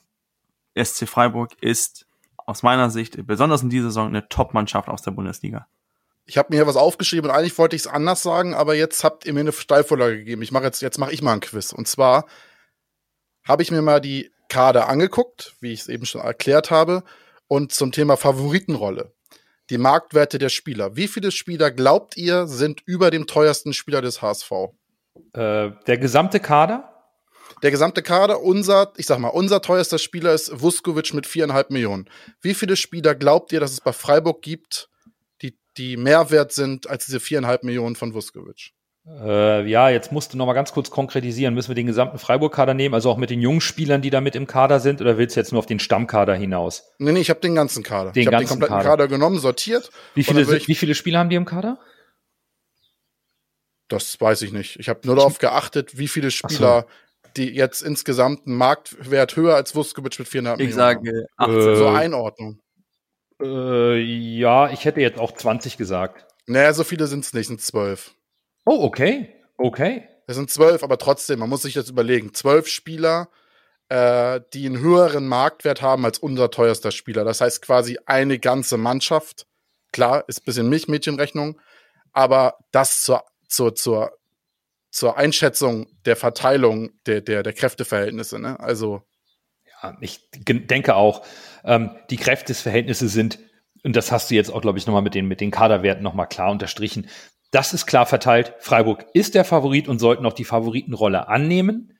[0.81, 2.07] SC Freiburg ist
[2.37, 5.67] aus meiner Sicht, besonders in dieser Saison, eine Top-Mannschaft aus der Bundesliga.
[6.31, 9.03] Ich habe mir hier was aufgeschrieben und eigentlich wollte ich es anders sagen, aber jetzt
[9.03, 10.43] habt ihr mir eine Steilvorlage gegeben.
[10.43, 11.73] Ich mache jetzt, jetzt mache ich mal ein Quiz.
[11.73, 12.25] Und zwar
[13.43, 17.03] habe ich mir mal die Kader angeguckt, wie ich es eben schon erklärt habe,
[17.49, 19.13] und zum Thema Favoritenrolle.
[19.71, 20.95] Die Marktwerte der Spieler.
[20.95, 24.53] Wie viele Spieler glaubt ihr sind über dem teuersten Spieler des HSV?
[25.33, 26.95] Äh, der gesamte Kader?
[27.65, 32.09] Der gesamte Kader, unser, ich sag mal, unser teuerster Spieler ist Vuskovic mit viereinhalb Millionen.
[32.41, 34.91] Wie viele Spieler glaubt ihr, dass es bei Freiburg gibt,
[35.81, 38.73] die, mehr wert sind als diese viereinhalb Millionen von Vuskovic?
[39.07, 41.55] Äh, ja, jetzt musst du noch mal ganz kurz konkretisieren.
[41.55, 44.37] Müssen wir den gesamten Freiburg-Kader nehmen, also auch mit den jungen Spielern, die da mit
[44.37, 46.85] im Kader sind, oder willst du jetzt nur auf den Stammkader hinaus?
[46.99, 48.13] Nee, nee, ich habe den ganzen Kader.
[48.13, 48.89] Den ich habe den ganzen kompletten Kader.
[48.91, 49.09] Kader.
[49.09, 49.91] genommen, sortiert.
[50.15, 51.79] Wie viele, sind, wie viele Spieler haben die im Kader?
[53.89, 54.79] Das weiß ich nicht.
[54.79, 56.87] Ich habe nur darauf geachtet, wie viele Spieler,
[57.37, 61.05] die jetzt insgesamt einen Marktwert höher als Vuskovic mit viereinhalb Ich Millionen haben.
[61.05, 61.77] sage Äh, 18.
[61.77, 62.61] So Einordnung.
[63.41, 66.27] Äh, ja, ich hätte jetzt auch 20 gesagt.
[66.47, 68.15] Naja, so viele sind es nicht, sind zwölf.
[68.65, 69.35] Oh, okay.
[69.57, 70.09] Okay.
[70.27, 72.35] Es sind zwölf, aber trotzdem, man muss sich das überlegen.
[72.35, 73.29] Zwölf Spieler,
[73.89, 77.25] äh, die einen höheren Marktwert haben als unser teuerster Spieler.
[77.25, 79.47] Das heißt quasi eine ganze Mannschaft.
[79.93, 81.61] Klar, ist ein bisschen Milchmädchenrechnung,
[82.13, 84.17] aber das zur, zur, zur,
[84.91, 88.39] zur Einschätzung der Verteilung der, der, der Kräfteverhältnisse.
[88.39, 88.59] Ne?
[88.61, 89.03] Also,
[90.01, 91.23] ich denke auch,
[91.65, 93.39] ähm, die Kräftesverhältnisse sind,
[93.83, 96.29] und das hast du jetzt auch, glaube ich, nochmal mit den, mit den Kaderwerten nochmal
[96.29, 97.09] klar unterstrichen.
[97.51, 98.55] Das ist klar verteilt.
[98.61, 101.99] Freiburg ist der Favorit und sollten auch die Favoritenrolle annehmen.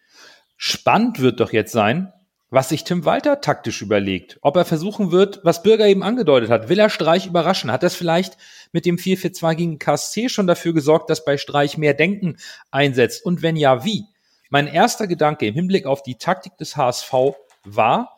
[0.57, 2.13] Spannend wird doch jetzt sein,
[2.51, 4.39] was sich Tim Walter taktisch überlegt.
[4.43, 6.69] Ob er versuchen wird, was Bürger eben angedeutet hat.
[6.69, 7.73] Will er Streich überraschen?
[7.73, 8.37] Hat das vielleicht
[8.73, 12.37] mit dem 4-4-2 gegen KSC schon dafür gesorgt, dass bei Streich mehr Denken
[12.71, 13.25] einsetzt?
[13.25, 14.05] Und wenn ja, wie?
[14.51, 17.13] Mein erster Gedanke im Hinblick auf die Taktik des HSV
[17.65, 18.17] war,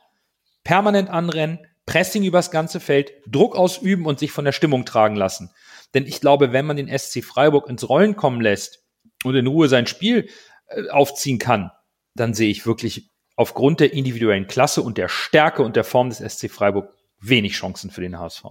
[0.64, 5.50] permanent anrennen, Pressing übers ganze Feld, Druck ausüben und sich von der Stimmung tragen lassen.
[5.94, 8.84] Denn ich glaube, wenn man den SC Freiburg ins Rollen kommen lässt
[9.24, 10.28] und in Ruhe sein Spiel
[10.68, 11.70] äh, aufziehen kann,
[12.14, 16.18] dann sehe ich wirklich aufgrund der individuellen Klasse und der Stärke und der Form des
[16.18, 18.44] SC Freiburg wenig Chancen für den HSV.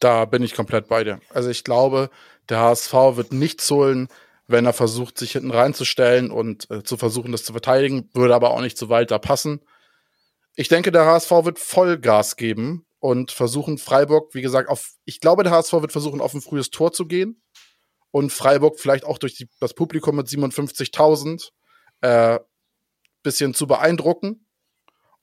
[0.00, 1.20] da bin ich komplett bei dir.
[1.30, 2.10] Also ich glaube,
[2.48, 4.08] der HSV wird nichts holen,
[4.48, 8.50] wenn er versucht, sich hinten reinzustellen und äh, zu versuchen, das zu verteidigen, würde aber
[8.50, 9.60] auch nicht zu Walter passen.
[10.56, 15.44] Ich denke, der HSV wird Vollgas geben und versuchen, Freiburg, wie gesagt, auf, ich glaube,
[15.44, 17.42] der HSV wird versuchen, auf ein frühes Tor zu gehen
[18.10, 21.50] und Freiburg vielleicht auch durch die, das Publikum mit 57.000
[22.00, 22.40] äh,
[23.22, 24.46] bisschen zu beeindrucken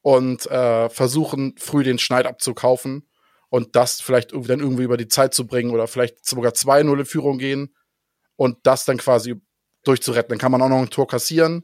[0.02, 3.10] und äh, versuchen, früh den Schneid abzukaufen
[3.50, 7.00] und das vielleicht irgendwie dann irgendwie über die Zeit zu bringen oder vielleicht sogar 2-0
[7.00, 7.76] in Führung gehen
[8.36, 9.36] und das dann quasi
[9.84, 10.30] durchzuretten.
[10.30, 11.64] Dann kann man auch noch ein Tor kassieren.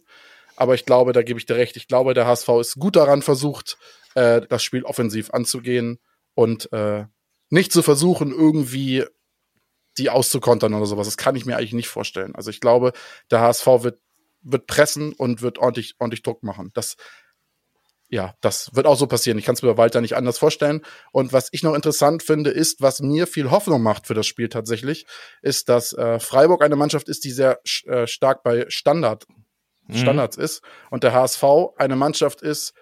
[0.55, 1.75] Aber ich glaube, da gebe ich dir recht.
[1.75, 3.77] Ich glaube, der HSV ist gut daran versucht,
[4.15, 5.99] äh, das Spiel offensiv anzugehen
[6.35, 7.05] und äh,
[7.49, 9.05] nicht zu versuchen, irgendwie
[9.97, 11.07] die auszukontern oder sowas.
[11.07, 12.35] Das kann ich mir eigentlich nicht vorstellen.
[12.35, 12.93] Also ich glaube,
[13.29, 13.99] der HSV wird,
[14.41, 16.69] wird pressen und wird ordentlich, ordentlich Druck machen.
[16.73, 16.95] Das,
[18.11, 19.37] ja, das wird auch so passieren.
[19.37, 20.81] Ich kann es mir bei Walter nicht anders vorstellen.
[21.13, 24.49] Und was ich noch interessant finde, ist, was mir viel Hoffnung macht für das Spiel
[24.49, 25.05] tatsächlich,
[25.41, 29.25] ist, dass äh, Freiburg eine Mannschaft ist, die sehr äh, stark bei Standard,
[29.89, 31.43] Standards ist und der HSV
[31.77, 32.73] eine Mannschaft ist,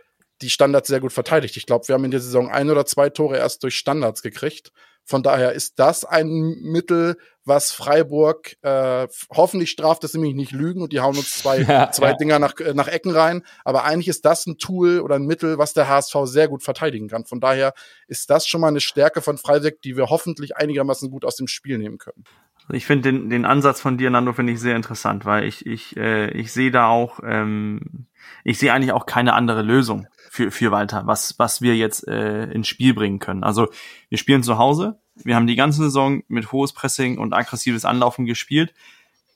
[0.41, 1.57] die Standards sehr gut verteidigt.
[1.57, 4.71] Ich glaube, wir haben in der Saison ein oder zwei Tore erst durch Standards gekriegt.
[5.09, 10.51] Von daher ist das ein Mittel, was Freiburg äh, hoffentlich straft, dass sie mich nicht
[10.51, 12.13] lügen und die hauen uns zwei, Ja, zwei ja.
[12.15, 13.41] Dinger nach, äh, nach Ecken rein.
[13.65, 17.07] Aber eigentlich ist das ein Tool oder ein Mittel, was der HSV sehr gut verteidigen
[17.07, 17.25] kann.
[17.25, 17.73] Von daher
[18.07, 21.47] ist das schon mal eine Stärke von Freiburg, die wir hoffentlich einigermaßen gut aus dem
[21.47, 22.23] Spiel nehmen können.
[22.71, 25.97] Ich finde den, den Ansatz von dir, Nando, finde ich sehr interessant, weil ich, ich,
[25.97, 28.05] äh, ich sehe da auch, ähm,
[28.43, 32.45] ich sehe eigentlich auch keine andere Lösung für, für Walter, was, was wir jetzt äh,
[32.51, 33.43] ins Spiel bringen können.
[33.43, 33.67] Also
[34.09, 38.25] wir spielen zu Hause, wir haben die ganze Saison mit hohes Pressing und aggressives Anlaufen
[38.25, 38.73] gespielt.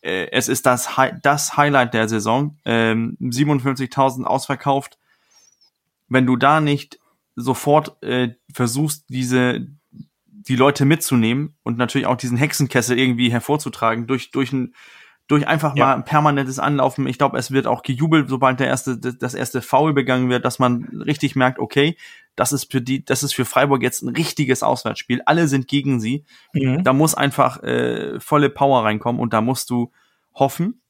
[0.02, 2.58] Äh, es ist das, Hi das Highlight der Saison.
[2.66, 4.98] Ähm, 57.000 ausverkauft.
[6.08, 7.00] Wenn du da nicht
[7.36, 9.68] sofort äh, versuchst, diese
[10.26, 14.76] die Leute mitzunehmen und natürlich auch diesen Hexenkessel irgendwie hervorzutragen durch durch ein
[15.28, 15.86] durch einfach Ja.
[15.88, 17.08] mal ein permanentes Anlaufen.
[17.08, 20.60] Ich glaube, es wird auch gejubelt, sobald der erste das erste Foul begangen wird, dass
[20.60, 21.98] man richtig merkt, okay,
[22.36, 25.22] das ist für die das ist für Freiburg jetzt ein richtiges Auswärtsspiel.
[25.26, 26.26] Alle sind gegen sie.
[26.54, 26.84] Mhm.
[26.84, 29.92] Da muss einfach äh, volle Power reinkommen und da musst du
[30.34, 30.82] hoffen,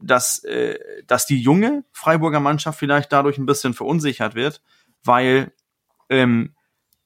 [0.00, 4.62] dass äh, dass die junge Freiburger Mannschaft vielleicht dadurch ein bisschen verunsichert wird,
[5.04, 5.52] weil
[6.08, 6.54] ähm,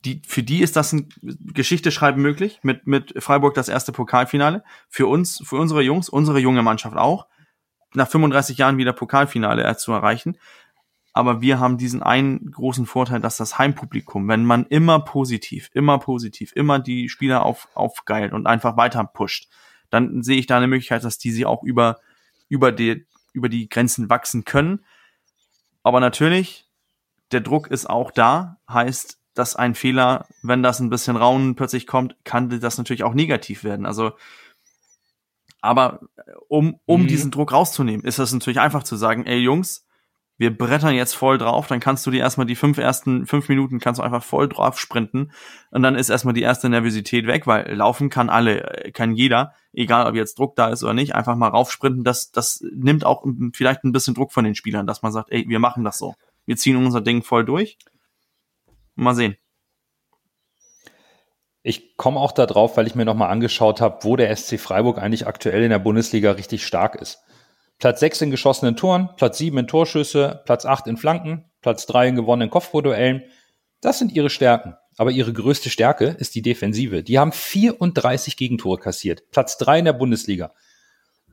[0.05, 4.63] die, für die ist das ein Geschichte schreiben möglich, mit, mit Freiburg das erste Pokalfinale.
[4.89, 7.27] Für uns, für unsere Jungs, unsere junge Mannschaft auch,
[7.95, 10.39] nach 35 Jahren wieder Pokalfinale zu erreichen.
[11.13, 15.99] Aber wir haben diesen einen großen Vorteil, dass das Heimpublikum, wenn man immer positiv, immer
[15.99, 19.49] positiv, immer die Spieler auf, aufgeilt und einfach weiter pusht,
[19.89, 22.01] dann sehe ich da eine Möglichkeit, dass die sie auch über,
[22.49, 24.85] über die, über die Grenzen wachsen können.
[25.83, 26.69] Aber natürlich,
[27.33, 31.87] der Druck ist auch da, heißt, dass ein Fehler, wenn das ein bisschen Raunen plötzlich
[31.87, 33.87] kommt, kann das natürlich auch negativ werden.
[33.87, 34.13] Also,
[35.61, 36.01] aber
[36.49, 37.07] um, um mhm.
[37.07, 39.87] diesen Druck rauszunehmen, ist es natürlich einfach zu sagen, ey Jungs,
[40.39, 43.79] wir brettern jetzt voll drauf, dann kannst du dir erstmal die fünf ersten fünf Minuten
[43.79, 45.33] kannst du einfach voll drauf sprinten
[45.71, 50.07] und dann ist erstmal die erste Nervosität weg, weil laufen kann alle, kann jeder, egal
[50.07, 53.25] ob jetzt Druck da ist oder nicht, einfach mal raufsprinten, das, das nimmt auch
[53.55, 56.15] vielleicht ein bisschen Druck von den Spielern, dass man sagt, ey, wir machen das so.
[56.45, 57.79] Wir ziehen unser Ding voll durch
[58.97, 59.37] Mal sehen.
[61.63, 64.99] Ich komme auch da drauf, weil ich mir nochmal angeschaut habe, wo der SC Freiburg
[64.99, 67.19] eigentlich aktuell in der Bundesliga richtig stark ist.
[67.79, 72.09] Platz 6 in geschossenen Toren, Platz 7 in Torschüsse, Platz 8 in Flanken, Platz 3
[72.09, 73.25] in gewonnenen Kopfballduellen.
[73.81, 74.77] Das sind ihre Stärken.
[74.97, 77.03] Aber ihre größte Stärke ist die Defensive.
[77.03, 79.31] Die haben 34 Gegentore kassiert.
[79.31, 80.55] Platz 3 in der Bundesliga.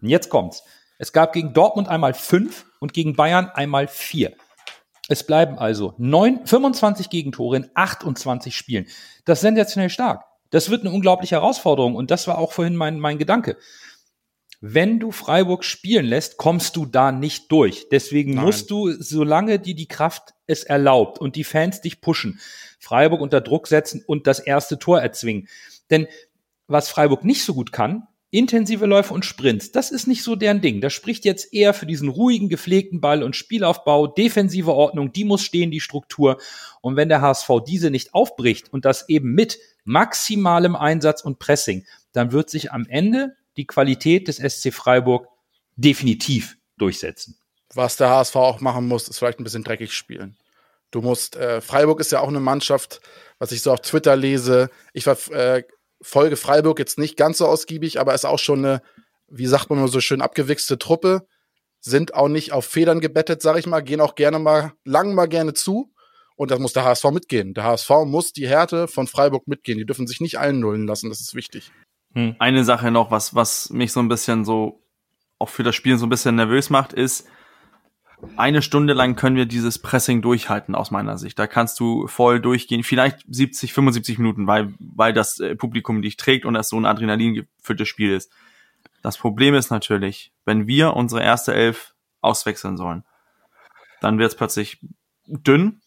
[0.01, 0.63] Und jetzt kommt's.
[0.97, 4.33] Es gab gegen Dortmund einmal 5 und gegen Bayern einmal 4.
[5.09, 8.87] Es bleiben also 9, 25 Gegentore in 28 Spielen.
[9.25, 10.23] Das ist sensationell stark.
[10.49, 13.57] Das wird eine unglaubliche Herausforderung und das war auch vorhin mein, mein Gedanke.
[14.61, 17.89] Wenn du Freiburg spielen lässt, kommst du da nicht durch.
[17.91, 18.45] Deswegen Nein.
[18.45, 22.39] musst du, solange dir die Kraft es erlaubt und die Fans dich pushen,
[22.79, 25.49] Freiburg unter Druck setzen und das erste Tor erzwingen.
[25.89, 26.07] Denn
[26.67, 30.59] was Freiburg nicht so gut kann, intensive Läufe und Sprints, das ist nicht so deren
[30.59, 30.81] Ding.
[30.81, 35.43] Das spricht jetzt eher für diesen ruhigen, gepflegten Ball und Spielaufbau, defensive Ordnung, die muss
[35.43, 36.39] stehen, die Struktur.
[36.81, 41.85] Und wenn der HSV diese nicht aufbricht und das eben mit maximalem Einsatz und Pressing,
[42.11, 45.27] dann wird sich am Ende die Qualität des SC Freiburg
[45.75, 47.37] definitiv durchsetzen.
[47.75, 50.37] Was der HSV auch machen muss, ist vielleicht ein bisschen dreckig spielen.
[50.89, 52.99] Du musst, äh, Freiburg ist ja auch eine Mannschaft,
[53.37, 54.71] was ich so auf Twitter lese.
[54.93, 55.63] Ich war äh,
[56.03, 58.81] Folge Freiburg jetzt nicht ganz so ausgiebig, aber ist auch schon eine,
[59.27, 61.25] wie sagt man immer so schön, abgewichste Truppe.
[61.79, 65.27] Sind auch nicht auf Federn gebettet, sag ich mal, gehen auch gerne mal, lang mal
[65.27, 65.91] gerne zu.
[66.35, 67.53] Und das muss der HSV mitgehen.
[67.53, 69.77] Der HSV muss die Härte von Freiburg mitgehen.
[69.77, 71.71] Die dürfen sich nicht einnullen lassen, das ist wichtig.
[72.13, 72.35] Hm.
[72.39, 74.81] Eine Sache noch, was, was mich so ein bisschen so,
[75.39, 77.27] auch für das Spiel so ein bisschen nervös macht, ist,
[78.37, 81.37] eine Stunde lang können wir dieses Pressing durchhalten aus meiner Sicht.
[81.37, 86.17] Da kannst du voll durchgehen, vielleicht 70, 75 Minuten, weil, weil das äh, Publikum dich
[86.17, 88.31] trägt und das so ein Adrenalin gefülltes Spiel ist.
[89.01, 93.03] Das Problem ist natürlich, wenn wir unsere erste Elf auswechseln sollen,
[94.01, 94.79] dann wird es plötzlich
[95.25, 95.81] dünn.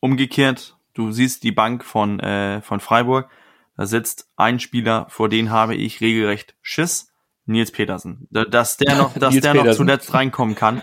[0.00, 3.30] Umgekehrt, du siehst die Bank von, äh, von Freiburg,
[3.76, 7.12] da sitzt ein Spieler, vor den habe ich regelrecht Schiss.
[7.46, 8.26] Nils Petersen.
[8.30, 10.82] Dass der noch, dass der noch zuletzt reinkommen kann.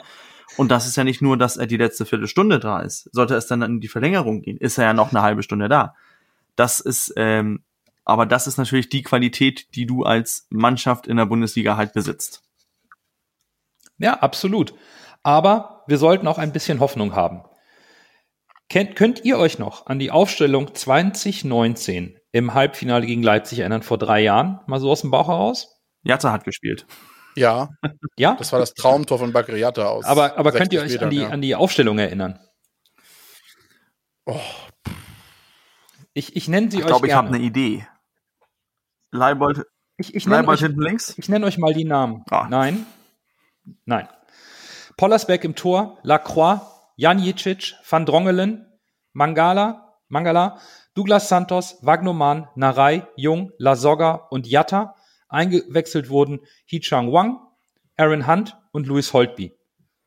[0.58, 3.10] Und das ist ja nicht nur, dass er die letzte Viertelstunde da ist.
[3.12, 5.96] Sollte es dann in die Verlängerung gehen, ist er ja noch eine halbe Stunde da.
[6.56, 7.64] Das ist, ähm,
[8.06, 12.44] aber das ist natürlich die Qualität, die du als Mannschaft in der Bundesliga halt besitzt.
[13.98, 14.74] Ja, absolut.
[15.24, 17.44] Aber wir sollten auch ein bisschen Hoffnung haben.
[18.70, 23.98] Kennt, könnt ihr euch noch an die Aufstellung 2019 im Halbfinale gegen Leipzig erinnern, vor
[23.98, 24.60] drei Jahren?
[24.68, 25.82] Mal so aus dem Bauch heraus?
[26.04, 26.86] Jatta hat gespielt.
[27.36, 27.70] Ja.
[28.18, 28.36] Ja?
[28.36, 30.06] Das war das Traumtor von Bakriata aus.
[30.06, 31.30] Aber, aber könnt ihr euch Metern, an, die, ja.
[31.30, 32.40] an die Aufstellung erinnern?
[34.26, 34.40] Oh.
[36.14, 37.08] Ich, ich nenne sie ich euch glaub, gerne.
[37.08, 37.88] Ich glaube, ich habe eine Idee.
[39.12, 39.66] Leibold,
[39.98, 41.18] ich, ich Leibold euch, hinten links?
[41.18, 42.24] Ich nenne euch mal die Namen.
[42.30, 42.48] Ah.
[42.50, 42.86] Nein.
[43.86, 44.08] Nein.
[44.98, 46.62] Pollersbeck im Tor, Lacroix,
[46.96, 48.66] Janicic, Van Drongelen,
[49.14, 50.60] Mangala, Mangala,
[50.94, 54.96] Douglas Santos, Wagnoman, Narei, Jung, Lasogga und Jatta
[55.34, 57.40] eingewechselt wurden Hee Chang Wang,
[57.98, 59.54] Aaron Hunt und Louis Holtby.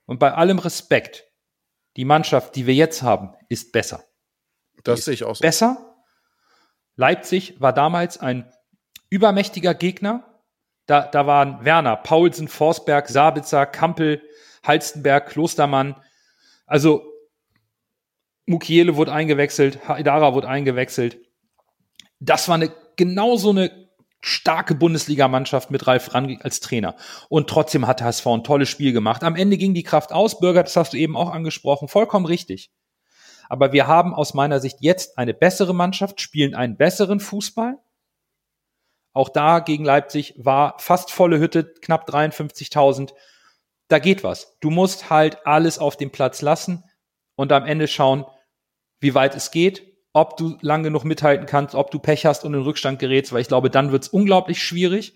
[0.07, 1.25] Und bei allem Respekt,
[1.97, 4.05] die Mannschaft, die wir jetzt haben, ist besser.
[4.85, 5.43] Das sehe ich auch so.
[5.43, 5.97] Besser.
[6.95, 8.51] Leipzig war damals ein
[9.11, 10.43] übermächtiger Gegner.
[10.87, 14.23] Da, da waren Werner, Paulsen, Forsberg, Sabitzer, Kampel,
[14.63, 15.97] Halstenberg, Klostermann.
[16.67, 17.13] Also
[18.47, 21.19] Mukiele wurde eingewechselt, Haidara wurde eingewechselt.
[22.21, 23.86] Das war eine genauso eine
[24.27, 26.97] starke Bundesligamannschaft mit Ralf Rangnick als Trainer.
[27.29, 29.23] Und trotzdem hat HSV ein tolles Spiel gemacht.
[29.23, 30.41] Am Ende ging die Kraft aus.
[30.41, 31.87] Bürger, das hast du eben auch angesprochen.
[31.87, 32.73] Vollkommen richtig.
[33.49, 37.79] Aber wir haben aus meiner Sicht jetzt eine bessere Mannschaft, spielen einen besseren Fußball.
[39.13, 43.13] Auch da gegen Leipzig war fast volle Hütte, knapp 53.000.
[43.87, 44.59] Da geht was.
[44.61, 46.83] Du musst halt alles auf dem Platz lassen
[47.37, 48.25] und am Ende schauen,
[48.99, 52.55] wie weit es geht ob du lang genug mithalten kannst, ob du Pech hast und
[52.55, 55.15] in den Rückstand gerätst, weil ich glaube, dann wird's unglaublich schwierig.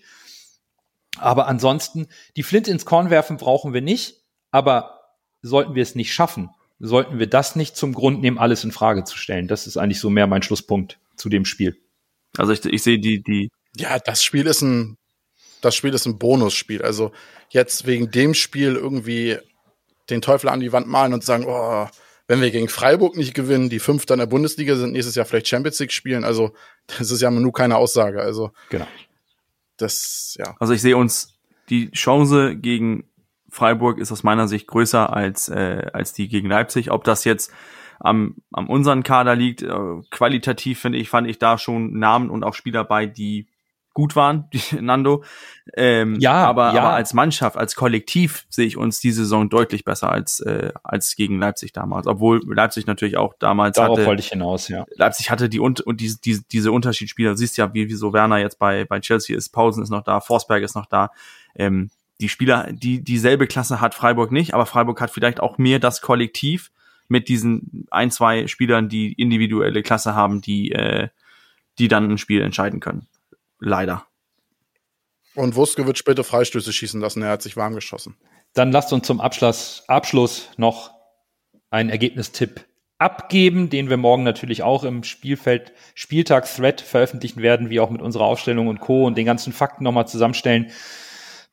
[1.17, 4.21] Aber ansonsten, die Flinte ins Korn werfen brauchen wir nicht,
[4.51, 4.99] aber
[5.41, 9.03] sollten wir es nicht schaffen, sollten wir das nicht zum Grund nehmen, alles in Frage
[9.03, 9.47] zu stellen.
[9.47, 11.81] Das ist eigentlich so mehr mein Schlusspunkt zu dem Spiel.
[12.37, 14.99] Also ich, ich sehe die, die, Ja, das Spiel ist ein,
[15.61, 16.83] das Spiel ist ein Bonusspiel.
[16.83, 17.11] Also
[17.49, 19.39] jetzt wegen dem Spiel irgendwie
[20.11, 21.87] den Teufel an die Wand malen und sagen, oh,
[22.31, 25.49] wenn wir gegen Freiburg nicht gewinnen, die Fünfter in der Bundesliga sind, nächstes Jahr vielleicht
[25.49, 26.23] Champions League spielen.
[26.23, 26.53] Also
[26.87, 28.21] das ist ja nur keine Aussage.
[28.21, 28.87] Also Genau.
[29.75, 30.55] das, ja.
[30.57, 33.03] Also ich sehe uns die Chance gegen
[33.49, 36.89] Freiburg ist aus meiner Sicht größer als äh, als die gegen Leipzig.
[36.89, 37.51] Ob das jetzt
[37.99, 42.45] am am unseren Kader liegt, äh, qualitativ finde ich fand ich da schon Namen und
[42.45, 43.47] auch Spieler bei, die
[43.93, 45.23] gut waren, die Nando.
[45.75, 46.81] Ähm, Ja, aber, ja.
[46.81, 51.15] aber als Mannschaft, als Kollektiv sehe ich uns diese Saison deutlich besser als äh, als
[51.15, 52.07] gegen Leipzig damals.
[52.07, 54.85] Obwohl Leipzig natürlich auch damals Darauf hatte, wollte ich hinaus, ja.
[54.95, 58.13] Leipzig hatte die und, und diese, diese, diese Unterschiedsspieler, du siehst ja, wie, wie so
[58.13, 61.11] Werner jetzt bei, bei Chelsea ist, Pausen ist noch da, Forsberg ist noch da.
[61.55, 61.89] Ähm,
[62.21, 66.01] die Spieler, die dieselbe Klasse hat Freiburg nicht, aber Freiburg hat vielleicht auch mehr das
[66.01, 66.71] Kollektiv
[67.07, 71.09] mit diesen ein, zwei Spielern, die individuelle Klasse haben, die, äh,
[71.77, 73.07] die dann ein Spiel entscheiden können.
[73.61, 74.05] Leider.
[75.35, 77.21] Und Wuske wird später Freistöße schießen lassen.
[77.21, 78.17] Er hat sich warm geschossen.
[78.53, 80.91] Dann lasst uns zum Abschluss, Abschluss noch
[81.69, 82.65] einen Ergebnistipp
[82.97, 88.25] abgeben, den wir morgen natürlich auch im Spielfeld Spieltag-Thread veröffentlichen werden, wie auch mit unserer
[88.25, 89.05] Aufstellung und Co.
[89.05, 90.71] und den ganzen Fakten nochmal zusammenstellen.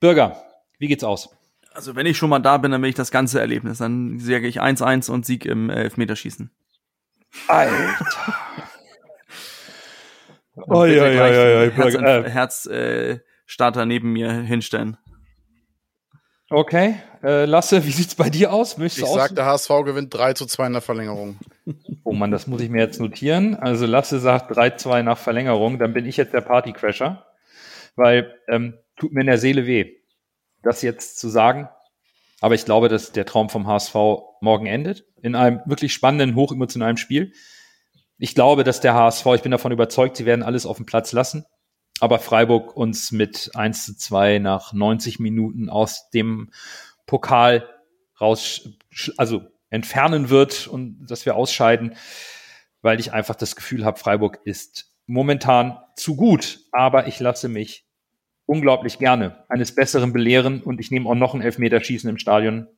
[0.00, 0.42] Bürger,
[0.78, 1.30] wie geht's aus?
[1.72, 3.78] Also wenn ich schon mal da bin, dann will ich das ganze Erlebnis.
[3.78, 6.50] Dann sage ich 1-1 und Sieg im Elfmeterschießen.
[7.46, 7.96] Alter.
[10.66, 13.20] Oi, gleich oi, oi, den Herz, äh.
[13.48, 14.96] Herz äh, neben mir hinstellen.
[16.50, 18.78] Okay, äh, Lasse, wie sieht's bei dir aus?
[18.78, 21.36] Möchtest Ich du sag, der HSV gewinnt 3 zu 2 in der Verlängerung.
[22.04, 23.54] Oh Mann, das muss ich mir jetzt notieren.
[23.54, 27.26] Also Lasse sagt 3-2 nach Verlängerung, dann bin ich jetzt der Partycrasher,
[27.96, 29.96] weil ähm, tut mir in der Seele weh,
[30.62, 31.68] das jetzt zu sagen.
[32.40, 33.94] Aber ich glaube, dass der Traum vom HSV
[34.40, 37.32] morgen endet in einem wirklich spannenden, hochemotionalen Spiel.
[38.18, 41.12] Ich glaube, dass der HSV, ich bin davon überzeugt, sie werden alles auf dem Platz
[41.12, 41.44] lassen.
[42.00, 46.50] Aber Freiburg uns mit 1 zu 2 nach 90 Minuten aus dem
[47.06, 47.68] Pokal
[48.20, 48.68] raus,
[49.16, 51.94] also entfernen wird und dass wir ausscheiden,
[52.82, 56.60] weil ich einfach das Gefühl habe, Freiburg ist momentan zu gut.
[56.72, 57.84] Aber ich lasse mich
[58.46, 62.68] unglaublich gerne eines Besseren belehren und ich nehme auch noch ein Elfmeterschießen im Stadion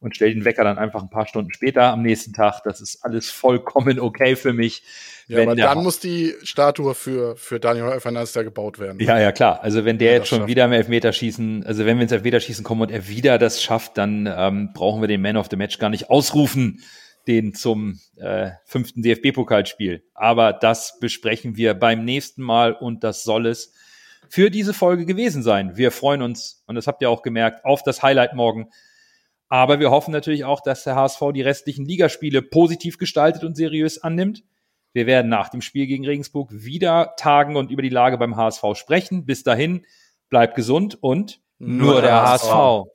[0.00, 2.62] und stelle den Wecker dann einfach ein paar Stunden später am nächsten Tag.
[2.64, 4.82] Das ist alles vollkommen okay für mich.
[5.26, 8.98] Ja, aber dann muss die Statue für, für Daniel Fernandes ja gebaut werden.
[9.00, 9.62] ja, ja, klar.
[9.62, 10.48] Also wenn der Ja, jetzt schon schafft.
[10.48, 14.26] wieder im Elfmeterschießen, also wenn wir ins Elfmeterschießen kommen und er wieder das schafft, dann
[14.34, 16.82] ähm, brauchen wir den Man of the Match gar nicht ausrufen,
[17.26, 20.02] den zum äh, fünften DFB-Pokalspiel.
[20.14, 23.74] Aber das besprechen wir beim nächsten Mal und das soll es
[24.30, 25.76] für diese Folge gewesen sein.
[25.76, 28.68] Wir freuen uns, und das habt ihr auch gemerkt, auf das Highlight morgen.
[29.48, 34.02] Aber wir hoffen natürlich auch, dass der HSV die restlichen Ligaspiele positiv gestaltet und seriös
[34.02, 34.44] annimmt.
[34.92, 38.64] Wir werden nach dem Spiel gegen Regensburg wieder tagen und über die Lage beim HSV
[38.74, 39.24] sprechen.
[39.24, 39.84] Bis dahin,
[40.28, 42.88] bleibt gesund und Nur der HSV.